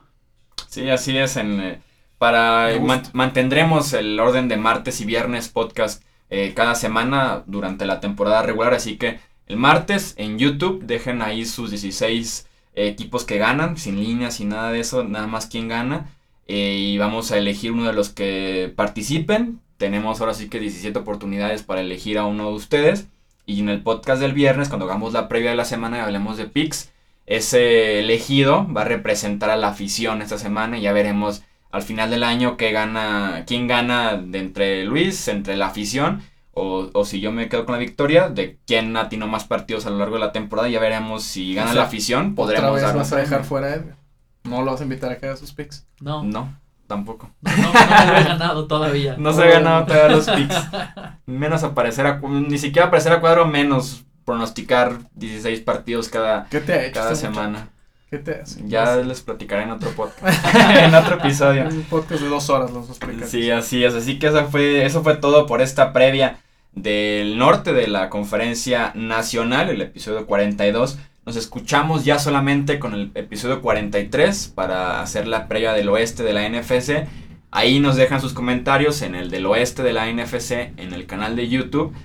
Sí, 0.67 0.89
así 0.89 1.17
es. 1.17 1.35
En, 1.37 1.59
eh, 1.59 1.81
para 2.17 2.79
man, 2.79 3.03
mantendremos 3.13 3.93
el 3.93 4.19
orden 4.19 4.47
de 4.47 4.57
martes 4.57 5.01
y 5.01 5.05
viernes 5.05 5.49
podcast 5.49 6.03
eh, 6.29 6.53
cada 6.55 6.75
semana 6.75 7.43
durante 7.47 7.85
la 7.85 7.99
temporada 7.99 8.43
regular. 8.43 8.73
Así 8.73 8.97
que 8.97 9.19
el 9.47 9.57
martes 9.57 10.13
en 10.17 10.39
YouTube 10.39 10.83
dejen 10.83 11.21
ahí 11.21 11.45
sus 11.45 11.71
16 11.71 12.47
eh, 12.75 12.87
equipos 12.87 13.25
que 13.25 13.37
ganan, 13.37 13.77
sin 13.77 13.99
líneas, 13.99 14.35
sin 14.35 14.49
nada 14.49 14.71
de 14.71 14.79
eso, 14.79 15.03
nada 15.03 15.27
más 15.27 15.47
quién 15.47 15.67
gana. 15.67 16.09
Eh, 16.47 16.77
y 16.79 16.97
vamos 16.97 17.31
a 17.31 17.37
elegir 17.37 17.71
uno 17.71 17.85
de 17.85 17.93
los 17.93 18.09
que 18.09 18.73
participen. 18.75 19.59
Tenemos 19.77 20.19
ahora 20.19 20.33
sí 20.33 20.49
que 20.49 20.59
17 20.59 20.97
oportunidades 20.99 21.63
para 21.63 21.81
elegir 21.81 22.17
a 22.17 22.25
uno 22.25 22.49
de 22.49 22.55
ustedes. 22.55 23.07
Y 23.45 23.59
en 23.59 23.69
el 23.69 23.81
podcast 23.81 24.21
del 24.21 24.33
viernes, 24.33 24.69
cuando 24.69 24.85
hagamos 24.85 25.13
la 25.13 25.27
previa 25.27 25.51
de 25.51 25.57
la 25.57 25.65
semana 25.65 25.97
y 25.97 26.01
hablemos 26.01 26.37
de 26.37 26.45
picks, 26.45 26.91
ese 27.25 27.99
elegido 27.99 28.67
va 28.71 28.81
a 28.81 28.85
representar 28.85 29.49
a 29.49 29.57
la 29.57 29.69
afición 29.69 30.21
esta 30.21 30.37
semana 30.37 30.77
ya 30.77 30.91
veremos 30.91 31.43
al 31.71 31.81
final 31.81 32.09
del 32.09 32.23
año 32.23 32.57
qué 32.57 32.71
gana, 32.71 33.45
quién 33.47 33.67
gana 33.67 34.15
de 34.17 34.39
entre 34.39 34.83
Luis, 34.85 35.27
entre 35.27 35.57
la 35.57 35.67
afición 35.67 36.21
o, 36.53 36.89
o, 36.93 37.05
si 37.05 37.19
yo 37.19 37.31
me 37.31 37.49
quedo 37.49 37.65
con 37.65 37.73
la 37.73 37.79
victoria, 37.79 38.29
de 38.29 38.59
quién 38.67 38.95
atinó 38.95 39.27
más 39.27 39.45
partidos 39.45 39.85
a 39.85 39.89
lo 39.89 39.97
largo 39.97 40.15
de 40.15 40.21
la 40.21 40.31
temporada, 40.31 40.69
ya 40.69 40.79
veremos 40.79 41.23
si 41.23 41.55
gana 41.55 41.71
o 41.71 41.73
sea, 41.73 41.81
la 41.81 41.87
afición, 41.87 42.35
podremos 42.35 42.71
¿Otra 42.71 42.87
vez 42.87 42.95
vas 42.95 43.11
a 43.11 43.17
dejar 43.17 43.43
fuera 43.43 43.67
a 43.67 43.75
Edgar? 43.75 43.95
¿No 44.43 44.61
lo 44.61 44.71
vas 44.71 44.81
a 44.81 44.83
invitar 44.83 45.11
a 45.11 45.17
que 45.17 45.25
haga 45.25 45.35
sus 45.35 45.53
picks? 45.53 45.87
No. 45.99 46.23
No, 46.23 46.59
tampoco. 46.85 47.31
No, 47.41 47.51
no, 47.51 47.73
no 47.73 48.17
he 48.17 48.23
ganado 48.23 48.67
todavía. 48.67 49.15
no 49.17 49.33
se 49.33 49.43
ha 49.43 49.47
ganado 49.47 49.85
todavía 49.85 50.15
los 50.15 50.29
picks. 50.29 50.55
Menos 51.25 51.63
aparecer 51.63 52.05
a, 52.05 52.19
ni 52.21 52.57
siquiera 52.57 52.87
aparecer 52.87 53.13
a 53.13 53.19
cuadro, 53.19 53.47
menos 53.47 54.03
pronosticar 54.25 54.99
16 55.15 55.61
partidos 55.61 56.09
cada, 56.09 56.45
¿Qué 56.45 56.59
te 56.59 56.73
ha 56.73 56.85
hecho 56.85 56.99
cada 56.99 57.15
semana. 57.15 57.69
¿Qué 58.13 58.19
te 58.19 58.41
hace? 58.41 58.61
Ya 58.67 58.97
les 58.97 59.21
platicaré 59.21 59.63
en 59.63 59.71
otro 59.71 59.89
podcast. 59.89 60.45
en 60.77 60.93
otro 60.93 61.15
episodio. 61.15 61.67
Un 61.67 61.81
podcast 61.81 62.21
de 62.21 62.27
dos 62.29 62.47
horas 62.51 62.69
los 62.69 62.87
explicaré. 62.87 63.25
Sí, 63.25 63.49
así 63.49 63.83
es. 63.83 63.95
Así 63.95 64.19
que 64.19 64.27
eso 64.27 64.45
fue, 64.51 64.85
eso 64.85 65.01
fue 65.01 65.15
todo 65.15 65.47
por 65.47 65.63
esta 65.63 65.93
previa 65.93 66.37
del 66.73 67.39
norte 67.39 67.73
de 67.73 67.87
la 67.87 68.11
conferencia 68.11 68.91
nacional, 68.93 69.69
el 69.69 69.81
episodio 69.81 70.27
42. 70.27 70.99
Nos 71.25 71.35
escuchamos 71.37 72.05
ya 72.05 72.19
solamente 72.19 72.77
con 72.77 72.93
el 72.93 73.09
episodio 73.15 73.63
43 73.63 74.51
para 74.53 75.01
hacer 75.01 75.25
la 75.25 75.47
previa 75.47 75.73
del 75.73 75.89
oeste 75.89 76.21
de 76.21 76.33
la 76.33 76.47
NFC. 76.47 77.07
Ahí 77.49 77.79
nos 77.79 77.95
dejan 77.95 78.21
sus 78.21 78.33
comentarios 78.33 79.01
en 79.01 79.15
el 79.15 79.31
del 79.31 79.47
oeste 79.47 79.81
de 79.81 79.93
la 79.93 80.05
NFC 80.05 80.51
en 80.77 80.93
el 80.93 81.07
canal 81.07 81.35
de 81.35 81.49
YouTube. 81.49 81.95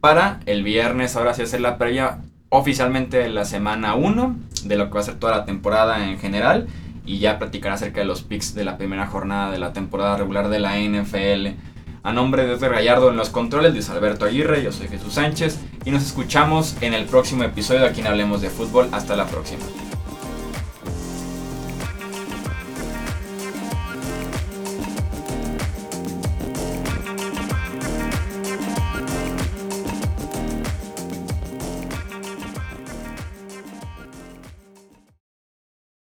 Para 0.00 0.40
el 0.46 0.62
viernes, 0.62 1.14
ahora 1.14 1.34
sí 1.34 1.42
hacer 1.42 1.60
la 1.60 1.76
previa 1.76 2.20
oficialmente 2.48 3.18
de 3.18 3.28
la 3.28 3.44
semana 3.44 3.94
1 3.96 4.51
de 4.68 4.76
lo 4.76 4.88
que 4.88 4.94
va 4.94 5.00
a 5.00 5.04
ser 5.04 5.16
toda 5.16 5.36
la 5.36 5.44
temporada 5.44 6.08
en 6.08 6.18
general 6.18 6.66
y 7.04 7.18
ya 7.18 7.38
platicar 7.38 7.72
acerca 7.72 8.00
de 8.00 8.06
los 8.06 8.22
picks 8.22 8.54
de 8.54 8.64
la 8.64 8.78
primera 8.78 9.06
jornada 9.06 9.50
de 9.50 9.58
la 9.58 9.72
temporada 9.72 10.16
regular 10.16 10.48
de 10.48 10.60
la 10.60 10.78
NFL. 10.78 11.58
A 12.04 12.12
nombre 12.12 12.44
de 12.44 12.54
Edgar 12.54 12.72
Gallardo 12.72 13.10
en 13.10 13.16
los 13.16 13.30
controles, 13.30 13.72
Luis 13.72 13.88
Alberto 13.90 14.24
Aguirre, 14.24 14.62
yo 14.62 14.72
soy 14.72 14.88
Jesús 14.88 15.14
Sánchez 15.14 15.60
y 15.84 15.90
nos 15.90 16.02
escuchamos 16.02 16.76
en 16.80 16.94
el 16.94 17.04
próximo 17.04 17.44
episodio 17.44 17.80
de 17.80 17.86
Aquí 17.88 18.00
en 18.00 18.08
Hablemos 18.08 18.40
de 18.40 18.50
Fútbol. 18.50 18.88
Hasta 18.92 19.14
la 19.14 19.26
próxima. 19.26 19.62